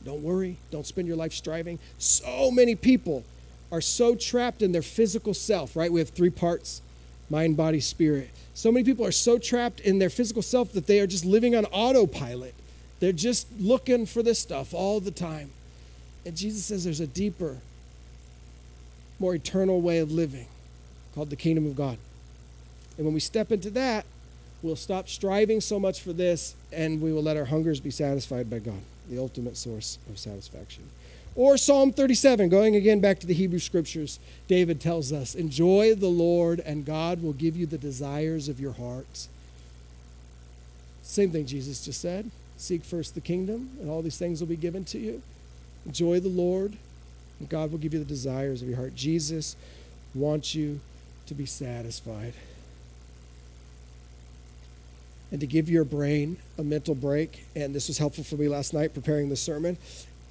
Don't 0.06 0.24
worry. 0.24 0.56
Don't 0.72 0.88
spend 0.88 1.08
your 1.08 1.18
life 1.18 1.34
striving. 1.34 1.80
So 1.98 2.50
many 2.50 2.76
people 2.76 3.26
are 3.72 3.82
so 3.82 4.16
trapped 4.16 4.62
in 4.62 4.72
their 4.72 4.82
physical 4.82 5.34
self, 5.34 5.76
right? 5.76 5.92
We 5.92 6.00
have 6.00 6.10
three 6.10 6.30
parts 6.30 6.82
mind, 7.30 7.58
body, 7.58 7.80
spirit. 7.80 8.30
So 8.54 8.72
many 8.72 8.84
people 8.84 9.06
are 9.06 9.12
so 9.12 9.38
trapped 9.38 9.80
in 9.80 10.00
their 10.00 10.10
physical 10.10 10.42
self 10.42 10.74
that 10.74 10.88
they 10.88 11.00
are 11.00 11.08
just 11.08 11.26
living 11.26 11.56
on 11.56 11.66
autopilot. 11.66 12.54
They're 13.00 13.12
just 13.12 13.48
looking 13.60 14.06
for 14.06 14.24
this 14.24 14.40
stuff 14.40 14.74
all 14.74 15.00
the 15.00 15.12
time. 15.12 15.50
And 16.26 16.38
Jesus 16.38 16.66
says 16.66 16.84
there's 16.84 17.00
a 17.00 17.08
deeper, 17.08 17.58
more 19.20 19.36
eternal 19.36 19.82
way 19.82 20.00
of 20.00 20.12
living 20.12 20.48
called 21.14 21.30
the 21.30 21.36
kingdom 21.36 21.66
of 21.66 21.76
God. 21.76 21.98
And 22.98 23.06
when 23.06 23.14
we 23.14 23.20
step 23.20 23.52
into 23.52 23.70
that, 23.72 24.06
we'll 24.62 24.76
stop 24.76 25.10
striving 25.10 25.60
so 25.60 25.80
much 25.80 26.02
for 26.02 26.14
this 26.14 26.56
and 26.72 27.02
we 27.02 27.12
will 27.12 27.24
let 27.24 27.38
our 27.38 27.46
hungers 27.46 27.80
be 27.80 27.92
satisfied 27.92 28.50
by 28.50 28.60
God, 28.60 28.82
the 29.10 29.20
ultimate 29.20 29.58
source 29.58 29.98
of 30.10 30.18
satisfaction. 30.18 30.84
Or 31.36 31.58
Psalm 31.58 31.92
37, 31.92 32.50
going 32.50 32.76
again 32.76 33.00
back 33.00 33.20
to 33.20 33.28
the 33.28 33.34
Hebrew 33.34 33.60
scriptures, 33.60 34.20
David 34.48 34.80
tells 34.80 35.12
us, 35.12 35.34
Enjoy 35.34 35.96
the 35.96 36.08
Lord, 36.08 36.60
and 36.60 36.86
God 36.86 37.24
will 37.24 37.34
give 37.34 37.58
you 37.58 37.66
the 37.66 37.78
desires 37.78 38.50
of 38.50 38.60
your 38.60 38.74
hearts. 38.74 39.30
Same 41.02 41.32
thing 41.32 41.46
Jesus 41.46 41.84
just 41.84 42.02
said. 42.02 42.30
Seek 42.58 42.84
first 42.84 43.16
the 43.16 43.22
kingdom, 43.22 43.72
and 43.82 43.90
all 43.90 44.02
these 44.02 44.18
things 44.18 44.40
will 44.40 44.48
be 44.48 44.56
given 44.56 44.86
to 44.86 45.00
you. 45.00 45.24
Enjoy 45.88 46.20
the 46.20 46.30
Lord, 46.30 46.74
and 47.40 47.50
God 47.50 47.72
will 47.72 47.80
give 47.80 47.94
you 47.94 48.00
the 48.00 48.06
desires 48.06 48.62
of 48.62 48.68
your 48.68 48.78
heart. 48.78 48.96
Jesus 48.96 49.56
wants 50.14 50.54
you 50.54 50.80
to 51.26 51.34
be 51.34 51.46
satisfied. 51.46 52.34
And 55.32 55.42
to 55.42 55.48
give 55.48 55.68
your 55.68 55.84
brain 55.84 56.38
a 56.60 56.64
mental 56.64 56.94
break, 56.94 57.44
and 57.56 57.74
this 57.74 57.88
was 57.88 57.98
helpful 57.98 58.24
for 58.24 58.36
me 58.36 58.48
last 58.48 58.72
night 58.72 58.94
preparing 58.94 59.30
the 59.30 59.36
sermon, 59.36 59.78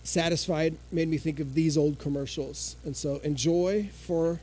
satisfied 0.05 0.75
made 0.91 1.09
me 1.09 1.17
think 1.19 1.41
of 1.41 1.55
these 1.55 1.77
old 1.77 1.99
commercials. 1.99 2.77
And 2.85 2.97
so 2.97 3.17
enjoy 3.19 3.89
for 4.05 4.41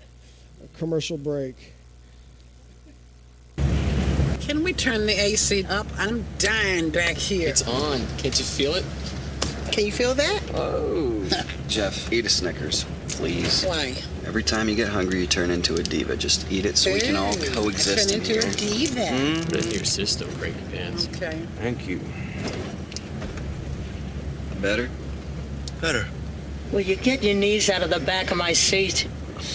a 0.63 0.77
commercial 0.77 1.17
break. 1.17 1.73
Can 4.41 4.63
we 4.63 4.73
turn 4.73 5.05
the 5.05 5.13
AC 5.13 5.63
up? 5.65 5.85
I'm 5.97 6.25
dying 6.39 6.89
back 6.89 7.15
here. 7.17 7.47
It's 7.49 7.67
on. 7.67 8.01
Can't 8.17 8.37
you 8.39 8.45
feel 8.45 8.73
it? 8.73 8.85
Can 9.71 9.85
you 9.85 9.91
feel 9.91 10.15
that? 10.15 10.41
Oh. 10.55 11.23
Jeff, 11.67 12.11
eat 12.11 12.25
a 12.25 12.29
Snickers, 12.29 12.83
please. 13.09 13.63
Why? 13.63 13.93
Every 14.25 14.41
time 14.41 14.67
you 14.67 14.75
get 14.75 14.87
hungry, 14.89 15.19
you 15.21 15.27
turn 15.27 15.51
into 15.51 15.75
a 15.75 15.83
diva. 15.83 16.15
Just 16.17 16.51
eat 16.51 16.65
it 16.65 16.77
so 16.77 16.91
we 16.91 16.99
can 16.99 17.15
all 17.15 17.33
coexist 17.35 18.07
I 18.07 18.11
turn 18.11 18.19
into 18.21 18.33
here. 18.33 18.41
a 18.41 18.51
diva. 18.55 18.99
Mm, 19.01 19.45
Put 19.45 19.55
it 19.57 19.65
in 19.67 19.71
your 19.71 19.85
system, 19.85 20.29
break 20.39 20.55
your 20.55 20.69
pants. 20.71 21.07
Okay. 21.15 21.39
Thank 21.57 21.87
you. 21.87 21.99
Better? 24.61 24.89
Better. 25.81 26.05
Will 26.71 26.81
you 26.81 26.95
get 26.95 27.23
your 27.23 27.35
knees 27.35 27.69
out 27.69 27.81
of 27.81 27.89
the 27.89 27.99
back 27.99 28.31
of 28.31 28.37
my 28.37 28.53
seat? 28.53 29.07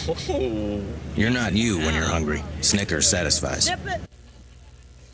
Oh. 0.08 0.82
You're 1.16 1.30
not 1.30 1.52
you 1.52 1.78
when 1.78 1.94
you're 1.94 2.04
hungry. 2.04 2.42
Snickers 2.60 3.06
satisfies. 3.06 3.70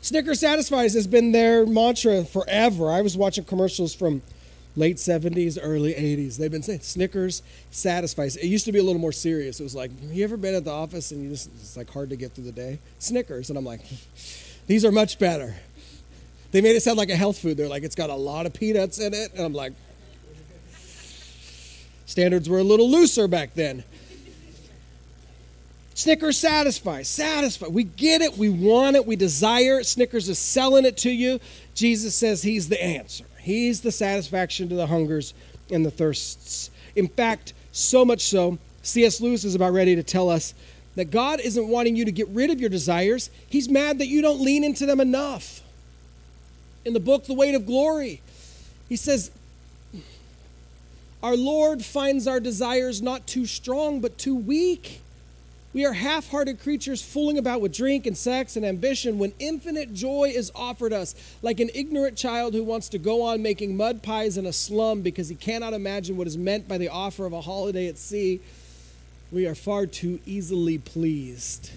Snickers 0.01 0.39
Satisfies 0.39 0.95
has 0.95 1.05
been 1.05 1.31
their 1.31 1.65
mantra 1.65 2.25
forever. 2.25 2.89
I 2.91 3.01
was 3.01 3.15
watching 3.15 3.43
commercials 3.43 3.93
from 3.93 4.23
late 4.75 4.95
70s, 4.95 5.59
early 5.61 5.93
80s. 5.93 6.37
They've 6.37 6.51
been 6.51 6.63
saying 6.63 6.79
Snickers 6.79 7.43
Satisfies. 7.69 8.35
It 8.35 8.47
used 8.47 8.65
to 8.65 8.71
be 8.71 8.79
a 8.79 8.83
little 8.83 8.99
more 8.99 9.11
serious. 9.11 9.59
It 9.59 9.63
was 9.63 9.75
like, 9.75 9.91
you 10.09 10.23
ever 10.23 10.37
been 10.37 10.55
at 10.55 10.65
the 10.65 10.71
office 10.71 11.11
and 11.11 11.21
you 11.23 11.29
just, 11.29 11.51
it's 11.53 11.77
like 11.77 11.89
hard 11.91 12.09
to 12.09 12.15
get 12.15 12.33
through 12.33 12.45
the 12.45 12.51
day? 12.51 12.79
Snickers. 12.97 13.49
And 13.49 13.59
I'm 13.59 13.65
like, 13.65 13.81
these 14.67 14.83
are 14.83 14.91
much 14.91 15.19
better. 15.19 15.55
They 16.51 16.61
made 16.61 16.75
it 16.75 16.81
sound 16.81 16.97
like 16.97 17.09
a 17.09 17.15
health 17.15 17.37
food. 17.37 17.55
They're 17.55 17.69
like, 17.69 17.83
it's 17.83 17.95
got 17.95 18.09
a 18.09 18.15
lot 18.15 18.47
of 18.47 18.53
peanuts 18.53 18.99
in 18.99 19.13
it. 19.13 19.33
And 19.33 19.45
I'm 19.45 19.53
like, 19.53 19.73
standards 22.11 22.49
were 22.49 22.59
a 22.59 22.63
little 22.63 22.89
looser 22.89 23.27
back 23.27 23.53
then. 23.53 23.83
Snickers 25.93 26.37
satisfies, 26.37 27.07
satisfy. 27.07 27.67
We 27.67 27.83
get 27.83 28.21
it, 28.21 28.37
we 28.37 28.49
want 28.49 28.95
it, 28.95 29.05
we 29.05 29.15
desire 29.15 29.79
it. 29.79 29.85
Snickers 29.85 30.27
is 30.27 30.37
selling 30.39 30.85
it 30.85 30.97
to 30.97 31.09
you. 31.09 31.39
Jesus 31.73 32.15
says 32.15 32.43
he's 32.43 32.69
the 32.69 32.83
answer. 32.83 33.25
He's 33.39 33.81
the 33.81 33.91
satisfaction 33.91 34.67
to 34.69 34.75
the 34.75 34.87
hungers 34.87 35.33
and 35.71 35.85
the 35.85 35.91
thirsts. 35.91 36.69
In 36.95 37.07
fact, 37.07 37.53
so 37.71 38.03
much 38.03 38.21
so, 38.21 38.57
C.S. 38.83 39.21
Lewis 39.21 39.45
is 39.45 39.55
about 39.55 39.73
ready 39.73 39.95
to 39.95 40.03
tell 40.03 40.29
us 40.29 40.53
that 40.95 41.11
God 41.11 41.39
isn't 41.39 41.67
wanting 41.67 41.95
you 41.95 42.03
to 42.05 42.11
get 42.11 42.27
rid 42.29 42.49
of 42.49 42.59
your 42.59 42.69
desires. 42.69 43.29
He's 43.47 43.69
mad 43.69 43.99
that 43.99 44.07
you 44.07 44.21
don't 44.21 44.41
lean 44.41 44.63
into 44.63 44.85
them 44.85 44.99
enough. 44.99 45.61
In 46.83 46.93
the 46.93 46.99
book, 46.99 47.25
The 47.25 47.33
Weight 47.33 47.55
of 47.55 47.65
Glory, 47.65 48.21
he 48.89 48.97
says, 48.97 49.31
Our 51.23 51.35
Lord 51.35 51.83
finds 51.83 52.27
our 52.27 52.39
desires 52.39 53.01
not 53.01 53.27
too 53.27 53.45
strong, 53.45 53.99
but 53.99 54.17
too 54.17 54.35
weak. 54.35 55.01
We 55.73 55.85
are 55.85 55.93
half 55.93 56.29
hearted 56.29 56.59
creatures 56.59 57.01
fooling 57.01 57.37
about 57.37 57.61
with 57.61 57.73
drink 57.73 58.05
and 58.05 58.17
sex 58.17 58.57
and 58.57 58.65
ambition 58.65 59.19
when 59.19 59.31
infinite 59.39 59.93
joy 59.93 60.33
is 60.35 60.51
offered 60.53 60.91
us, 60.91 61.15
like 61.41 61.59
an 61.59 61.69
ignorant 61.73 62.17
child 62.17 62.53
who 62.53 62.63
wants 62.63 62.89
to 62.89 62.97
go 62.97 63.21
on 63.21 63.41
making 63.41 63.77
mud 63.77 64.03
pies 64.03 64.37
in 64.37 64.45
a 64.45 64.51
slum 64.51 65.01
because 65.01 65.29
he 65.29 65.35
cannot 65.35 65.73
imagine 65.73 66.17
what 66.17 66.27
is 66.27 66.37
meant 66.37 66.67
by 66.67 66.77
the 66.77 66.89
offer 66.89 67.25
of 67.25 67.31
a 67.31 67.41
holiday 67.41 67.87
at 67.87 67.97
sea. 67.97 68.41
We 69.31 69.47
are 69.47 69.55
far 69.55 69.85
too 69.85 70.19
easily 70.25 70.77
pleased. 70.77 71.71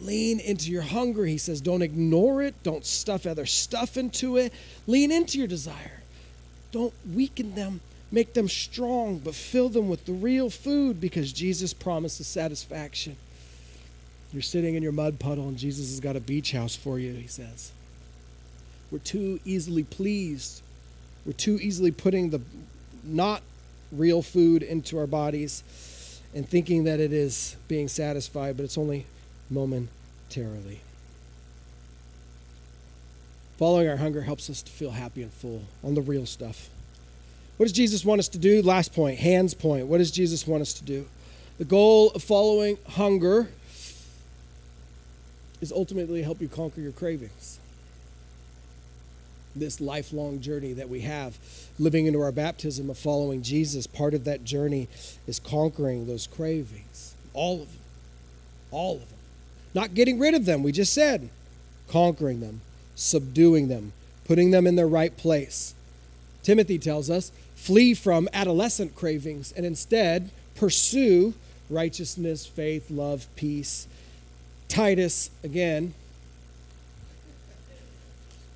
Lean 0.00 0.38
into 0.38 0.70
your 0.70 0.82
hunger, 0.82 1.24
he 1.24 1.38
says. 1.38 1.60
Don't 1.60 1.82
ignore 1.82 2.42
it. 2.42 2.54
Don't 2.62 2.84
stuff 2.84 3.26
other 3.26 3.46
stuff 3.46 3.96
into 3.96 4.36
it. 4.36 4.52
Lean 4.86 5.10
into 5.10 5.38
your 5.38 5.48
desire. 5.48 6.02
Don't 6.70 6.92
weaken 7.12 7.54
them. 7.54 7.80
Make 8.12 8.34
them 8.34 8.48
strong, 8.48 9.18
but 9.18 9.34
fill 9.34 9.68
them 9.68 9.88
with 9.88 10.06
the 10.06 10.12
real 10.12 10.48
food 10.48 11.00
because 11.00 11.32
Jesus 11.32 11.72
promises 11.72 12.26
satisfaction. 12.26 13.16
You're 14.32 14.42
sitting 14.42 14.74
in 14.74 14.82
your 14.82 14.92
mud 14.92 15.18
puddle 15.18 15.48
and 15.48 15.56
Jesus 15.56 15.90
has 15.90 16.00
got 16.00 16.16
a 16.16 16.20
beach 16.20 16.52
house 16.52 16.76
for 16.76 16.98
you, 16.98 17.14
he 17.14 17.26
says. 17.26 17.72
We're 18.90 18.98
too 18.98 19.40
easily 19.44 19.82
pleased. 19.82 20.62
We're 21.24 21.32
too 21.32 21.58
easily 21.60 21.90
putting 21.90 22.30
the 22.30 22.40
not 23.02 23.42
real 23.90 24.22
food 24.22 24.62
into 24.62 24.98
our 24.98 25.06
bodies. 25.06 25.62
and 26.34 26.46
thinking 26.46 26.84
that 26.84 27.00
it 27.00 27.14
is 27.14 27.56
being 27.66 27.88
satisfied, 27.88 28.58
but 28.58 28.64
it's 28.64 28.76
only 28.76 29.06
momentarily. 29.48 30.82
Following 33.56 33.88
our 33.88 33.96
hunger 33.96 34.20
helps 34.20 34.50
us 34.50 34.60
to 34.60 34.70
feel 34.70 34.90
happy 34.90 35.22
and 35.22 35.32
full 35.32 35.62
on 35.82 35.94
the 35.94 36.02
real 36.02 36.26
stuff. 36.26 36.68
What 37.56 37.64
does 37.64 37.72
Jesus 37.72 38.04
want 38.04 38.18
us 38.18 38.28
to 38.28 38.38
do? 38.38 38.60
Last 38.62 38.94
point, 38.94 39.18
hands 39.18 39.54
point. 39.54 39.86
What 39.86 39.98
does 39.98 40.10
Jesus 40.10 40.46
want 40.46 40.60
us 40.62 40.74
to 40.74 40.84
do? 40.84 41.06
The 41.58 41.64
goal 41.64 42.10
of 42.10 42.22
following 42.22 42.76
hunger 42.86 43.48
is 45.62 45.72
ultimately 45.72 46.22
help 46.22 46.40
you 46.40 46.48
conquer 46.48 46.82
your 46.82 46.92
cravings. 46.92 47.58
This 49.54 49.80
lifelong 49.80 50.40
journey 50.40 50.74
that 50.74 50.90
we 50.90 51.00
have, 51.00 51.38
living 51.78 52.04
into 52.04 52.20
our 52.20 52.32
baptism 52.32 52.90
of 52.90 52.98
following 52.98 53.42
Jesus, 53.42 53.86
part 53.86 54.12
of 54.12 54.24
that 54.24 54.44
journey 54.44 54.86
is 55.26 55.40
conquering 55.40 56.06
those 56.06 56.26
cravings. 56.26 57.14
All 57.32 57.62
of 57.62 57.72
them. 57.72 57.80
All 58.70 58.96
of 58.96 59.08
them. 59.08 59.18
Not 59.72 59.94
getting 59.94 60.18
rid 60.18 60.34
of 60.34 60.44
them, 60.44 60.62
we 60.62 60.72
just 60.72 60.92
said. 60.92 61.30
Conquering 61.88 62.40
them, 62.40 62.60
subduing 62.96 63.68
them, 63.68 63.92
putting 64.26 64.50
them 64.50 64.66
in 64.66 64.76
their 64.76 64.88
right 64.88 65.16
place. 65.16 65.74
Timothy 66.42 66.78
tells 66.78 67.08
us 67.08 67.32
flee 67.56 67.94
from 67.94 68.28
adolescent 68.32 68.94
cravings 68.94 69.52
and 69.52 69.66
instead 69.66 70.30
pursue 70.54 71.34
righteousness, 71.68 72.46
faith, 72.46 72.90
love, 72.90 73.26
peace. 73.34 73.88
Titus, 74.68 75.30
again, 75.42 75.94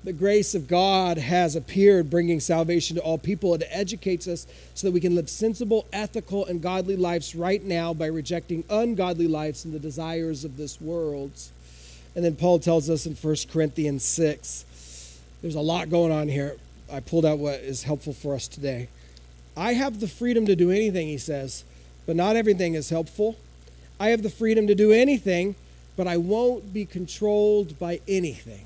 the 0.03 0.13
grace 0.13 0.55
of 0.55 0.67
God 0.67 1.17
has 1.17 1.55
appeared, 1.55 2.09
bringing 2.09 2.39
salvation 2.39 2.95
to 2.95 3.03
all 3.03 3.19
people. 3.19 3.53
It 3.53 3.63
educates 3.69 4.27
us 4.27 4.47
so 4.73 4.87
that 4.87 4.93
we 4.93 4.99
can 4.99 5.13
live 5.15 5.29
sensible, 5.29 5.85
ethical, 5.93 6.45
and 6.45 6.61
godly 6.61 6.95
lives 6.95 7.35
right 7.35 7.63
now 7.63 7.93
by 7.93 8.07
rejecting 8.07 8.63
ungodly 8.69 9.27
lives 9.27 9.63
and 9.63 9.73
the 9.73 9.79
desires 9.79 10.43
of 10.43 10.57
this 10.57 10.81
world. 10.81 11.31
And 12.15 12.25
then 12.25 12.35
Paul 12.35 12.57
tells 12.59 12.89
us 12.89 13.05
in 13.05 13.13
1 13.13 13.35
Corinthians 13.51 14.03
6, 14.03 14.65
there's 15.41 15.55
a 15.55 15.61
lot 15.61 15.89
going 15.89 16.11
on 16.11 16.27
here. 16.27 16.55
I 16.91 16.99
pulled 16.99 17.25
out 17.25 17.39
what 17.39 17.55
is 17.55 17.83
helpful 17.83 18.13
for 18.13 18.35
us 18.35 18.47
today. 18.47 18.89
I 19.55 19.73
have 19.73 19.99
the 19.99 20.07
freedom 20.07 20.45
to 20.45 20.55
do 20.55 20.71
anything, 20.71 21.07
he 21.07 21.17
says, 21.17 21.63
but 22.05 22.15
not 22.15 22.35
everything 22.35 22.73
is 22.73 22.89
helpful. 22.89 23.37
I 23.99 24.09
have 24.09 24.23
the 24.23 24.29
freedom 24.29 24.67
to 24.67 24.75
do 24.75 24.91
anything, 24.91 25.55
but 25.95 26.07
I 26.07 26.17
won't 26.17 26.73
be 26.73 26.85
controlled 26.85 27.77
by 27.77 28.01
anything. 28.07 28.65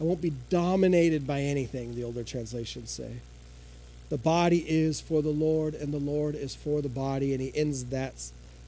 I 0.00 0.04
won't 0.04 0.22
be 0.22 0.32
dominated 0.50 1.26
by 1.26 1.42
anything, 1.42 1.94
the 1.94 2.04
older 2.04 2.24
translations 2.24 2.90
say. 2.90 3.18
The 4.08 4.18
body 4.18 4.64
is 4.68 5.00
for 5.00 5.22
the 5.22 5.30
Lord, 5.30 5.74
and 5.74 5.92
the 5.92 5.98
Lord 5.98 6.34
is 6.34 6.54
for 6.54 6.82
the 6.82 6.88
body. 6.88 7.32
And 7.32 7.40
he 7.40 7.52
ends 7.54 7.86
that 7.86 8.14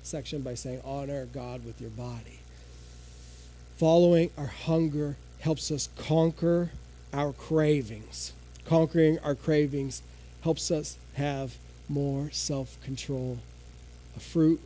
section 0.02 0.42
by 0.42 0.54
saying, 0.54 0.80
Honor 0.85 1.26
God 1.26 1.64
with 1.64 1.80
your 1.80 1.90
body. 1.90 2.38
Following 3.76 4.30
our 4.38 4.46
hunger 4.46 5.16
helps 5.40 5.70
us 5.70 5.88
conquer 5.98 6.70
our 7.12 7.33
cravings. 7.33 8.33
Conquering 8.64 9.18
our 9.20 9.35
cravings 9.35 10.03
helps 10.42 10.70
us 10.70 10.96
have 11.14 11.57
more 11.88 12.31
self 12.31 12.81
control, 12.83 13.38
a 14.16 14.20
fruit 14.20 14.61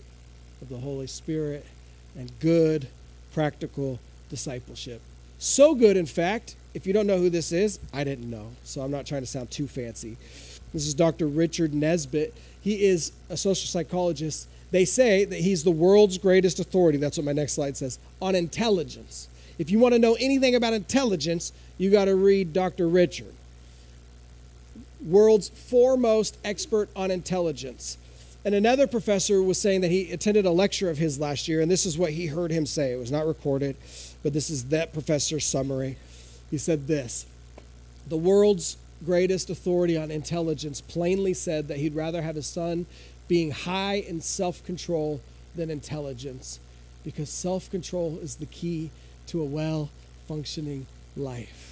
of 0.62 0.68
the 0.68 0.78
Holy 0.78 1.06
Spirit, 1.06 1.66
and 2.16 2.30
good, 2.40 2.88
practical 3.32 3.98
discipleship. 4.28 5.00
So 5.38 5.74
good, 5.74 5.96
in 5.96 6.06
fact, 6.06 6.56
if 6.74 6.86
you 6.86 6.92
don't 6.92 7.06
know 7.06 7.18
who 7.18 7.30
this 7.30 7.52
is, 7.52 7.78
I 7.92 8.04
didn't 8.04 8.30
know, 8.30 8.50
so 8.64 8.82
I'm 8.82 8.90
not 8.90 9.06
trying 9.06 9.22
to 9.22 9.26
sound 9.26 9.50
too 9.50 9.66
fancy. 9.66 10.16
This 10.72 10.86
is 10.86 10.94
Dr. 10.94 11.26
Richard 11.26 11.72
Nisbett. 11.72 12.32
He 12.60 12.84
is 12.84 13.12
a 13.30 13.36
social 13.36 13.66
psychologist. 13.66 14.48
They 14.70 14.84
say 14.84 15.24
that 15.24 15.40
he's 15.40 15.64
the 15.64 15.70
world's 15.70 16.18
greatest 16.18 16.60
authority, 16.60 16.98
that's 16.98 17.16
what 17.16 17.24
my 17.24 17.32
next 17.32 17.54
slide 17.54 17.76
says, 17.76 17.98
on 18.20 18.34
intelligence. 18.34 19.28
If 19.58 19.70
you 19.70 19.78
want 19.78 19.94
to 19.94 19.98
know 19.98 20.14
anything 20.20 20.54
about 20.54 20.72
intelligence, 20.72 21.52
you 21.78 21.90
got 21.90 22.04
to 22.04 22.14
read 22.14 22.52
Dr. 22.52 22.88
Richard. 22.88 23.34
World's 25.04 25.48
foremost 25.48 26.36
expert 26.44 26.88
on 26.96 27.10
intelligence. 27.10 27.98
And 28.44 28.54
another 28.54 28.86
professor 28.86 29.42
was 29.42 29.60
saying 29.60 29.82
that 29.82 29.90
he 29.90 30.10
attended 30.12 30.46
a 30.46 30.50
lecture 30.50 30.88
of 30.88 30.98
his 30.98 31.18
last 31.18 31.48
year, 31.48 31.60
and 31.60 31.70
this 31.70 31.84
is 31.84 31.98
what 31.98 32.12
he 32.12 32.26
heard 32.26 32.50
him 32.50 32.66
say. 32.66 32.92
It 32.92 32.98
was 32.98 33.10
not 33.10 33.26
recorded, 33.26 33.76
but 34.22 34.32
this 34.32 34.48
is 34.48 34.66
that 34.66 34.92
professor's 34.92 35.44
summary. 35.44 35.96
He 36.50 36.58
said 36.58 36.86
this 36.86 37.26
The 38.08 38.16
world's 38.16 38.76
greatest 39.04 39.50
authority 39.50 39.96
on 39.96 40.10
intelligence 40.10 40.80
plainly 40.80 41.34
said 41.34 41.68
that 41.68 41.78
he'd 41.78 41.94
rather 41.94 42.22
have 42.22 42.36
his 42.36 42.46
son 42.46 42.86
being 43.28 43.50
high 43.50 43.96
in 43.96 44.20
self 44.20 44.64
control 44.64 45.20
than 45.54 45.70
intelligence, 45.70 46.58
because 47.04 47.28
self 47.28 47.70
control 47.70 48.18
is 48.22 48.36
the 48.36 48.46
key 48.46 48.90
to 49.26 49.42
a 49.42 49.44
well 49.44 49.90
functioning 50.26 50.86
life. 51.16 51.67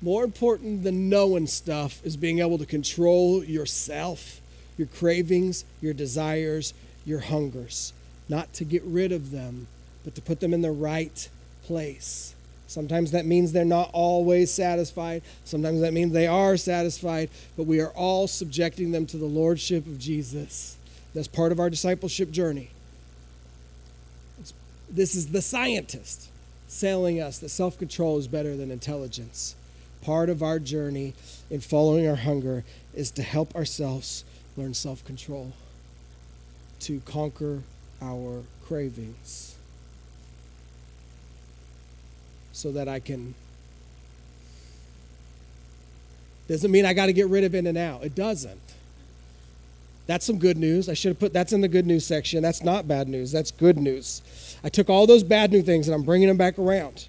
More 0.00 0.24
important 0.24 0.84
than 0.84 1.08
knowing 1.08 1.46
stuff 1.46 2.04
is 2.04 2.16
being 2.16 2.38
able 2.38 2.58
to 2.58 2.66
control 2.66 3.42
yourself, 3.42 4.40
your 4.76 4.86
cravings, 4.86 5.64
your 5.80 5.92
desires, 5.92 6.72
your 7.04 7.20
hungers. 7.20 7.92
Not 8.28 8.52
to 8.54 8.64
get 8.64 8.82
rid 8.84 9.10
of 9.10 9.30
them, 9.30 9.66
but 10.04 10.14
to 10.14 10.20
put 10.20 10.40
them 10.40 10.54
in 10.54 10.62
the 10.62 10.70
right 10.70 11.28
place. 11.64 12.34
Sometimes 12.68 13.12
that 13.12 13.24
means 13.24 13.52
they're 13.52 13.64
not 13.64 13.90
always 13.92 14.52
satisfied. 14.52 15.22
Sometimes 15.44 15.80
that 15.80 15.94
means 15.94 16.12
they 16.12 16.26
are 16.26 16.56
satisfied, 16.56 17.30
but 17.56 17.64
we 17.64 17.80
are 17.80 17.90
all 17.90 18.28
subjecting 18.28 18.92
them 18.92 19.06
to 19.06 19.16
the 19.16 19.24
lordship 19.24 19.86
of 19.86 19.98
Jesus. 19.98 20.76
That's 21.14 21.28
part 21.28 21.50
of 21.50 21.58
our 21.58 21.70
discipleship 21.70 22.30
journey. 22.30 22.70
This 24.90 25.14
is 25.14 25.28
the 25.28 25.42
scientist 25.42 26.28
telling 26.70 27.20
us 27.20 27.38
that 27.38 27.48
self 27.48 27.78
control 27.78 28.18
is 28.18 28.28
better 28.28 28.54
than 28.54 28.70
intelligence. 28.70 29.56
Part 30.08 30.30
of 30.30 30.42
our 30.42 30.58
journey 30.58 31.12
in 31.50 31.60
following 31.60 32.08
our 32.08 32.16
hunger 32.16 32.64
is 32.94 33.10
to 33.10 33.22
help 33.22 33.54
ourselves 33.54 34.24
learn 34.56 34.72
self 34.72 35.04
control, 35.04 35.52
to 36.80 37.00
conquer 37.00 37.60
our 38.00 38.42
cravings 38.64 39.54
so 42.54 42.72
that 42.72 42.88
I 42.88 43.00
can. 43.00 43.34
Doesn't 46.48 46.70
mean 46.70 46.86
I 46.86 46.94
got 46.94 47.06
to 47.06 47.12
get 47.12 47.28
rid 47.28 47.44
of 47.44 47.54
in 47.54 47.66
and 47.66 47.76
out. 47.76 48.02
It 48.02 48.14
doesn't. 48.14 48.62
That's 50.06 50.24
some 50.24 50.38
good 50.38 50.56
news. 50.56 50.88
I 50.88 50.94
should 50.94 51.10
have 51.10 51.18
put 51.18 51.34
that's 51.34 51.52
in 51.52 51.60
the 51.60 51.68
good 51.68 51.84
news 51.84 52.06
section. 52.06 52.42
That's 52.42 52.62
not 52.62 52.88
bad 52.88 53.08
news. 53.08 53.30
That's 53.30 53.50
good 53.50 53.76
news. 53.76 54.22
I 54.64 54.70
took 54.70 54.88
all 54.88 55.06
those 55.06 55.22
bad 55.22 55.52
new 55.52 55.60
things 55.60 55.86
and 55.86 55.94
I'm 55.94 56.04
bringing 56.04 56.28
them 56.28 56.38
back 56.38 56.58
around. 56.58 57.08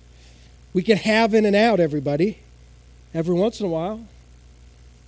We 0.74 0.84
can 0.84 0.98
have 0.98 1.34
in 1.34 1.46
and 1.46 1.56
out, 1.56 1.80
everybody. 1.80 2.40
Every 3.13 3.36
once 3.36 3.60
in 3.60 3.65
a 3.65 3.69
while. 3.69 4.06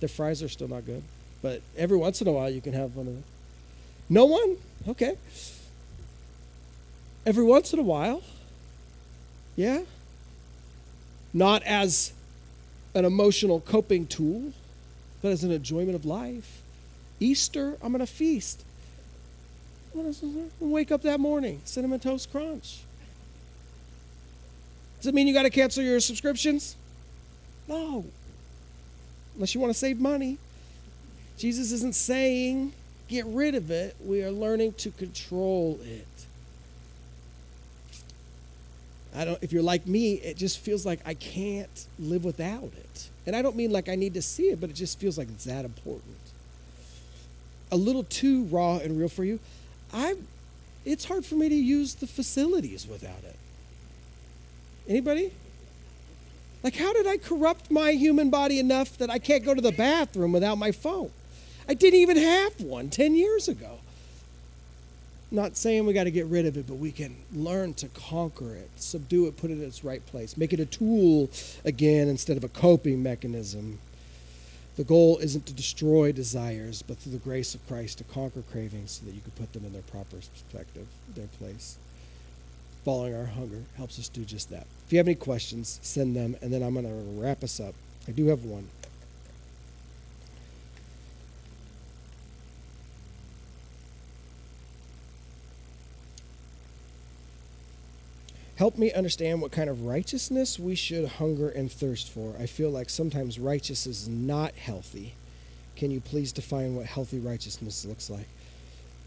The 0.00 0.08
fries 0.08 0.42
are 0.42 0.48
still 0.48 0.68
not 0.68 0.84
good, 0.84 1.04
but 1.42 1.62
every 1.76 1.96
once 1.96 2.20
in 2.20 2.26
a 2.26 2.32
while 2.32 2.50
you 2.50 2.60
can 2.60 2.72
have 2.72 2.96
one 2.96 3.06
of 3.06 3.14
them. 3.14 3.24
No 4.08 4.24
one? 4.24 4.56
Okay. 4.88 5.16
Every 7.24 7.44
once 7.44 7.72
in 7.72 7.78
a 7.78 7.82
while. 7.82 8.22
Yeah? 9.54 9.82
not 11.32 11.62
as 11.62 12.12
an 12.94 13.04
emotional 13.04 13.60
coping 13.60 14.06
tool, 14.06 14.52
but 15.22 15.30
as 15.30 15.44
an 15.44 15.50
enjoyment 15.50 15.94
of 15.94 16.04
life. 16.04 16.60
Easter, 17.20 17.76
I'm 17.82 17.92
going 17.92 18.04
to 18.04 18.12
feast. 18.12 18.64
Wake 20.60 20.90
up 20.90 21.02
that 21.02 21.20
morning, 21.20 21.60
cinnamon 21.64 22.00
toast 22.00 22.30
crunch. 22.30 22.80
Does 24.98 25.06
it 25.08 25.14
mean 25.14 25.26
you 25.26 25.34
got 25.34 25.42
to 25.42 25.50
cancel 25.50 25.82
your 25.82 26.00
subscriptions? 26.00 26.76
No. 27.72 28.04
Unless 29.34 29.54
you 29.54 29.60
want 29.60 29.72
to 29.72 29.78
save 29.78 29.98
money. 29.98 30.36
Jesus 31.38 31.72
isn't 31.72 31.94
saying 31.94 32.72
get 33.08 33.24
rid 33.26 33.54
of 33.54 33.70
it. 33.70 33.96
We 34.04 34.22
are 34.22 34.30
learning 34.30 34.74
to 34.74 34.90
control 34.90 35.78
it. 35.82 36.06
I 39.14 39.24
don't 39.24 39.42
if 39.42 39.52
you're 39.52 39.62
like 39.62 39.86
me, 39.86 40.14
it 40.14 40.36
just 40.36 40.58
feels 40.58 40.84
like 40.84 41.00
I 41.06 41.14
can't 41.14 41.86
live 41.98 42.24
without 42.24 42.64
it. 42.76 43.08
And 43.26 43.34
I 43.34 43.40
don't 43.40 43.56
mean 43.56 43.70
like 43.70 43.88
I 43.88 43.94
need 43.94 44.14
to 44.14 44.22
see 44.22 44.50
it, 44.50 44.60
but 44.60 44.68
it 44.68 44.74
just 44.74 44.98
feels 44.98 45.16
like 45.16 45.28
it's 45.28 45.44
that 45.44 45.64
important. 45.64 46.16
A 47.70 47.76
little 47.76 48.04
too 48.04 48.44
raw 48.44 48.76
and 48.76 48.98
real 48.98 49.08
for 49.08 49.24
you. 49.24 49.40
I 49.94 50.16
it's 50.84 51.06
hard 51.06 51.24
for 51.24 51.36
me 51.36 51.48
to 51.48 51.54
use 51.54 51.94
the 51.94 52.06
facilities 52.06 52.86
without 52.86 53.24
it. 53.24 53.36
Anybody? 54.86 55.32
Like 56.62 56.76
how 56.76 56.92
did 56.92 57.06
I 57.06 57.16
corrupt 57.16 57.70
my 57.70 57.92
human 57.92 58.30
body 58.30 58.58
enough 58.58 58.96
that 58.98 59.10
I 59.10 59.18
can't 59.18 59.44
go 59.44 59.54
to 59.54 59.60
the 59.60 59.72
bathroom 59.72 60.32
without 60.32 60.58
my 60.58 60.72
phone? 60.72 61.10
I 61.68 61.74
didn't 61.74 62.00
even 62.00 62.16
have 62.16 62.60
one 62.60 62.90
10 62.90 63.14
years 63.14 63.48
ago 63.48 63.78
not 65.32 65.56
saying 65.56 65.86
we 65.86 65.92
got 65.92 66.04
to 66.04 66.10
get 66.10 66.26
rid 66.26 66.46
of 66.46 66.56
it, 66.56 66.66
but 66.66 66.74
we 66.74 66.92
can 66.92 67.16
learn 67.32 67.72
to 67.74 67.88
conquer 67.88 68.54
it, 68.54 68.68
subdue 68.76 69.26
it, 69.26 69.36
put 69.36 69.50
it 69.50 69.54
in 69.54 69.64
its 69.64 69.82
right 69.82 70.04
place, 70.06 70.36
make 70.36 70.52
it 70.52 70.60
a 70.60 70.66
tool 70.66 71.30
again 71.64 72.08
instead 72.08 72.36
of 72.36 72.44
a 72.44 72.48
coping 72.48 73.02
mechanism. 73.02 73.78
The 74.76 74.84
goal 74.84 75.18
isn't 75.18 75.46
to 75.46 75.52
destroy 75.52 76.12
desires, 76.12 76.82
but 76.82 76.98
through 76.98 77.12
the 77.12 77.18
grace 77.18 77.54
of 77.54 77.66
Christ 77.66 77.98
to 77.98 78.04
conquer 78.04 78.42
cravings 78.42 78.92
so 78.92 79.06
that 79.06 79.14
you 79.14 79.20
can 79.20 79.32
put 79.32 79.52
them 79.52 79.64
in 79.64 79.72
their 79.72 79.82
proper 79.82 80.16
perspective, 80.16 80.86
their 81.14 81.26
place. 81.38 81.76
Following 82.84 83.14
our 83.14 83.26
hunger 83.26 83.62
helps 83.76 83.98
us 83.98 84.08
do 84.08 84.24
just 84.24 84.50
that. 84.50 84.66
If 84.86 84.92
you 84.92 84.98
have 84.98 85.06
any 85.06 85.14
questions, 85.14 85.78
send 85.82 86.16
them, 86.16 86.36
and 86.42 86.52
then 86.52 86.62
I'm 86.62 86.74
going 86.74 86.86
to 86.86 87.20
wrap 87.20 87.44
us 87.44 87.60
up. 87.60 87.74
I 88.08 88.10
do 88.10 88.26
have 88.26 88.44
one. 88.44 88.68
Help 98.56 98.78
me 98.78 98.92
understand 98.92 99.40
what 99.40 99.50
kind 99.50 99.68
of 99.68 99.82
righteousness 99.82 100.58
we 100.58 100.74
should 100.74 101.08
hunger 101.08 101.48
and 101.48 101.70
thirst 101.70 102.10
for. 102.10 102.36
I 102.38 102.46
feel 102.46 102.70
like 102.70 102.90
sometimes 102.90 103.38
righteousness 103.38 104.02
is 104.02 104.08
not 104.08 104.54
healthy. 104.54 105.14
Can 105.74 105.90
you 105.90 106.00
please 106.00 106.32
define 106.32 106.76
what 106.76 106.86
healthy 106.86 107.18
righteousness 107.18 107.84
looks 107.84 108.08
like? 108.08 108.28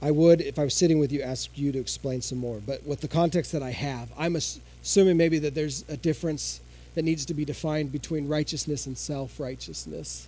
I 0.01 0.11
would, 0.11 0.41
if 0.41 0.59
I 0.59 0.63
was 0.63 0.73
sitting 0.73 0.99
with 0.99 1.11
you, 1.11 1.21
ask 1.21 1.57
you 1.57 1.71
to 1.71 1.79
explain 1.79 2.21
some 2.21 2.37
more. 2.37 2.61
But 2.65 2.85
with 2.85 3.01
the 3.01 3.07
context 3.07 3.51
that 3.53 3.63
I 3.63 3.71
have, 3.71 4.09
I'm 4.17 4.35
assuming 4.35 5.17
maybe 5.17 5.39
that 5.39 5.55
there's 5.55 5.83
a 5.89 5.97
difference 5.97 6.59
that 6.95 7.03
needs 7.03 7.25
to 7.25 7.33
be 7.33 7.45
defined 7.45 7.91
between 7.91 8.27
righteousness 8.27 8.85
and 8.85 8.97
self 8.97 9.39
righteousness. 9.39 10.27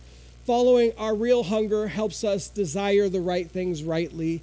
Following 0.48 0.94
our 0.98 1.14
real 1.14 1.44
hunger 1.44 1.90
helps 1.90 2.24
us 2.24 2.48
desire 2.48 3.08
the 3.08 3.22
right 3.22 3.48
things 3.48 3.84
rightly. 3.84 4.42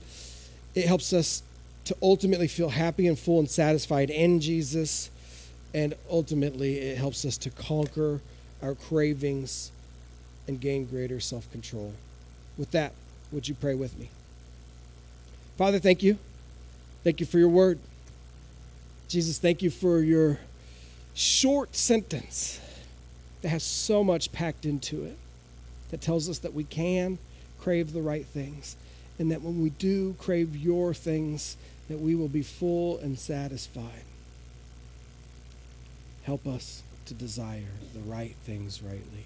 It 0.76 0.87
helps 0.87 1.12
us 1.12 1.42
to 1.87 1.96
ultimately 2.00 2.46
feel 2.46 2.68
happy 2.68 3.09
and 3.09 3.18
full 3.18 3.40
and 3.40 3.50
satisfied 3.50 4.11
in 4.11 4.38
Jesus 4.38 5.11
and 5.74 5.94
ultimately 6.09 6.78
it 6.78 6.96
helps 6.96 7.24
us 7.24 7.37
to 7.38 7.50
conquer 7.50 8.20
our 8.62 8.76
cravings 8.76 9.72
and 10.46 10.61
gain 10.61 10.85
greater 10.87 11.18
self 11.18 11.50
control. 11.50 11.94
With 12.57 12.70
that, 12.70 12.92
would 13.33 13.48
you 13.48 13.57
pray 13.57 13.74
with 13.74 13.98
me? 13.98 14.11
Father, 15.57 15.81
thank 15.81 16.04
you. 16.04 16.18
Thank 17.02 17.18
you 17.18 17.26
for 17.26 17.40
your 17.40 17.48
word. 17.48 17.81
Jesus, 19.09 19.40
thank 19.40 19.61
you 19.61 19.70
for 19.70 19.98
your 20.02 20.38
short 21.14 21.74
sentence 21.74 22.61
that 23.42 23.48
has 23.48 23.62
so 23.62 24.03
much 24.03 24.33
packed 24.33 24.64
into 24.64 25.05
it 25.05 25.16
that 25.90 26.01
tells 26.01 26.29
us 26.29 26.38
that 26.40 26.55
we 26.55 26.64
can 26.64 27.18
crave 27.61 27.92
the 27.92 28.03
right 28.03 28.27
things 28.27 28.77
and 29.18 29.31
that 29.31 29.42
when 29.42 29.62
we 29.62 29.70
do 29.70 30.14
crave 30.18 30.57
your 30.57 30.94
things 30.94 31.57
that 31.88 31.98
we 31.98 32.14
will 32.14 32.29
be 32.29 32.42
full 32.42 32.98
and 32.98 33.18
satisfied 33.18 34.03
Help 36.29 36.46
us 36.46 36.83
to 37.07 37.14
desire 37.14 37.72
the 37.94 38.01
right 38.01 38.37
things 38.44 38.83
rightly. 38.83 39.24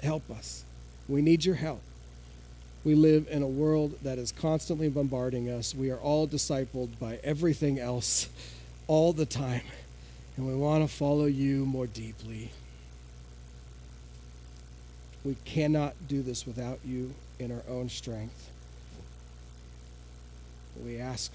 Help 0.00 0.30
us. 0.30 0.62
We 1.08 1.22
need 1.22 1.44
your 1.44 1.56
help. 1.56 1.82
We 2.84 2.94
live 2.94 3.26
in 3.28 3.42
a 3.42 3.48
world 3.48 3.98
that 4.04 4.16
is 4.16 4.30
constantly 4.30 4.88
bombarding 4.88 5.50
us. 5.50 5.74
We 5.74 5.90
are 5.90 5.96
all 5.96 6.28
discipled 6.28 7.00
by 7.00 7.18
everything 7.24 7.80
else 7.80 8.28
all 8.86 9.12
the 9.12 9.26
time. 9.26 9.62
And 10.38 10.46
we 10.46 10.54
want 10.54 10.88
to 10.88 10.94
follow 10.94 11.24
you 11.24 11.66
more 11.66 11.88
deeply. 11.88 12.52
We 15.24 15.36
cannot 15.44 15.94
do 16.06 16.22
this 16.22 16.46
without 16.46 16.78
you 16.84 17.12
in 17.40 17.50
our 17.50 17.64
own 17.68 17.88
strength. 17.88 18.48
We 20.80 20.98
ask 20.98 21.32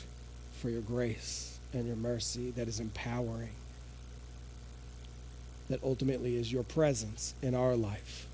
for 0.62 0.70
your 0.70 0.82
grace 0.82 1.60
and 1.74 1.86
your 1.86 1.98
mercy 1.98 2.52
that 2.52 2.70
is 2.70 2.80
empowering, 2.80 3.52
that 5.70 5.84
ultimately 5.84 6.38
is 6.38 6.54
your 6.54 6.64
presence 6.64 7.34
in 7.42 7.54
our 7.54 7.76
life. 7.76 8.26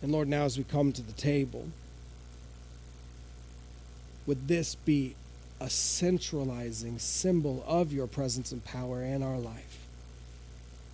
And 0.00 0.12
Lord, 0.12 0.28
now 0.28 0.44
as 0.44 0.56
we 0.56 0.64
come 0.64 0.92
to 0.92 1.02
the 1.02 1.12
table, 1.12 1.68
would 4.26 4.48
this 4.48 4.74
be 4.76 5.14
a 5.60 5.68
centralizing 5.68 6.98
symbol 6.98 7.64
of 7.66 7.92
your 7.92 8.06
presence 8.06 8.52
and 8.52 8.64
power 8.64 9.02
in 9.02 9.22
our 9.22 9.38
life? 9.38 9.78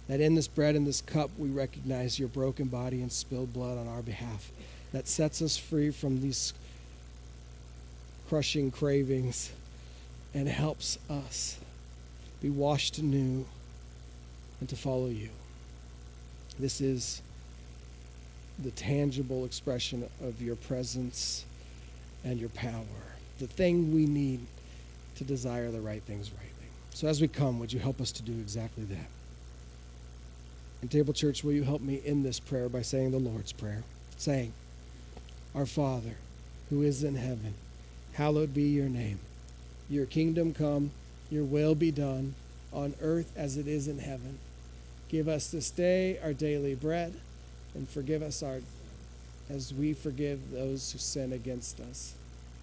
That 0.09 0.21
in 0.21 0.35
this 0.35 0.49
bread 0.49 0.75
and 0.75 0.87
this 0.87 1.01
cup 1.01 1.31
we 1.39 1.49
recognize 1.49 2.19
your 2.19 2.29
broken 2.29 2.69
body 2.69 3.01
and 3.01 3.11
spilled 3.11 3.53
blood 3.53 3.79
on 3.79 3.89
our 3.89 4.03
behalf. 4.03 4.51
That 4.93 5.09
sets 5.09 5.43
us 5.43 5.57
free 5.57 5.91
from 5.91 6.21
these 6.21 6.53
crushing 8.29 8.71
cravings 8.71 9.53
and 10.35 10.49
helps 10.49 10.99
us 11.09 11.59
be 12.41 12.51
washed 12.51 12.99
anew 12.99 13.47
and 14.61 14.69
to 14.69 14.77
follow 14.77 15.09
you. 15.09 15.31
This 16.59 16.81
is 16.81 17.23
the 18.63 18.71
tangible 18.71 19.45
expression 19.45 20.09
of 20.23 20.41
your 20.41 20.57
presence 20.57 21.45
and 22.25 22.39
your 22.39 22.51
power, 22.51 23.14
the 23.39 23.47
thing 23.47 23.95
we 23.95 24.07
need 24.07 24.41
to 25.17 25.25
desire 25.25 25.71
the 25.71 25.81
right 25.81 26.03
things 26.03 26.31
rightly. 26.31 26.69
So 26.93 27.09
as 27.09 27.21
we 27.21 27.29
come, 27.29 27.59
would 27.59 27.73
you 27.73 27.81
help 27.81 28.01
us 28.01 28.13
to 28.13 28.23
do 28.23 28.33
exactly 28.33 28.85
that? 28.85 29.07
And 30.81 30.91
Table 30.91 31.13
Church, 31.13 31.43
will 31.43 31.53
you 31.53 31.65
help 31.65 31.81
me 31.81 32.01
in 32.05 32.23
this 32.23 32.39
prayer 32.39 32.69
by 32.69 32.83
saying 32.83 33.11
the 33.11 33.19
Lord's 33.19 33.53
Prayer? 33.53 33.83
Saying, 34.17 34.53
Our 35.55 35.67
Father, 35.67 36.17
who 36.71 36.83
is 36.83 37.03
in 37.03 37.17
heaven, 37.17 37.55
hallowed 38.13 38.55
be 38.55 38.65
your 38.65 38.89
name. 38.89 39.19
Your 39.89 40.07
kingdom 40.07 40.55
come, 40.55 40.91
your 41.31 41.45
will 41.45 41.75
be 41.75 41.91
done, 41.91 42.35
on 42.73 42.95
earth 43.01 43.33
as 43.37 43.57
it 43.57 43.67
is 43.67 43.89
in 43.89 43.99
heaven. 43.99 44.39
Give 45.09 45.29
us 45.29 45.51
this 45.51 45.71
day 45.71 46.19
our 46.23 46.33
daily 46.33 46.75
bread, 46.75 47.15
and 47.75 47.89
forgive 47.89 48.23
us 48.23 48.43
our 48.43 48.61
as 49.49 49.75
we 49.75 49.93
forgive 49.93 50.51
those 50.51 50.93
who 50.93 50.99
sin 50.99 51.33
against 51.33 51.81
us. 51.81 52.15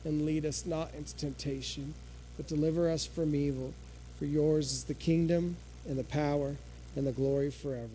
And 0.04 0.26
lead 0.26 0.46
us 0.46 0.66
not 0.66 0.94
into 0.96 1.16
temptation, 1.16 1.94
but 2.38 2.48
deliver 2.48 2.90
us 2.90 3.06
from 3.06 3.36
evil. 3.36 3.74
For 4.18 4.26
yours 4.26 4.72
is 4.72 4.84
the 4.86 4.94
kingdom, 4.94 5.58
and 5.88 5.98
the 5.98 6.04
power, 6.04 6.56
and 6.96 7.06
the 7.08 7.12
glory 7.12 7.52
forever. 7.52 7.88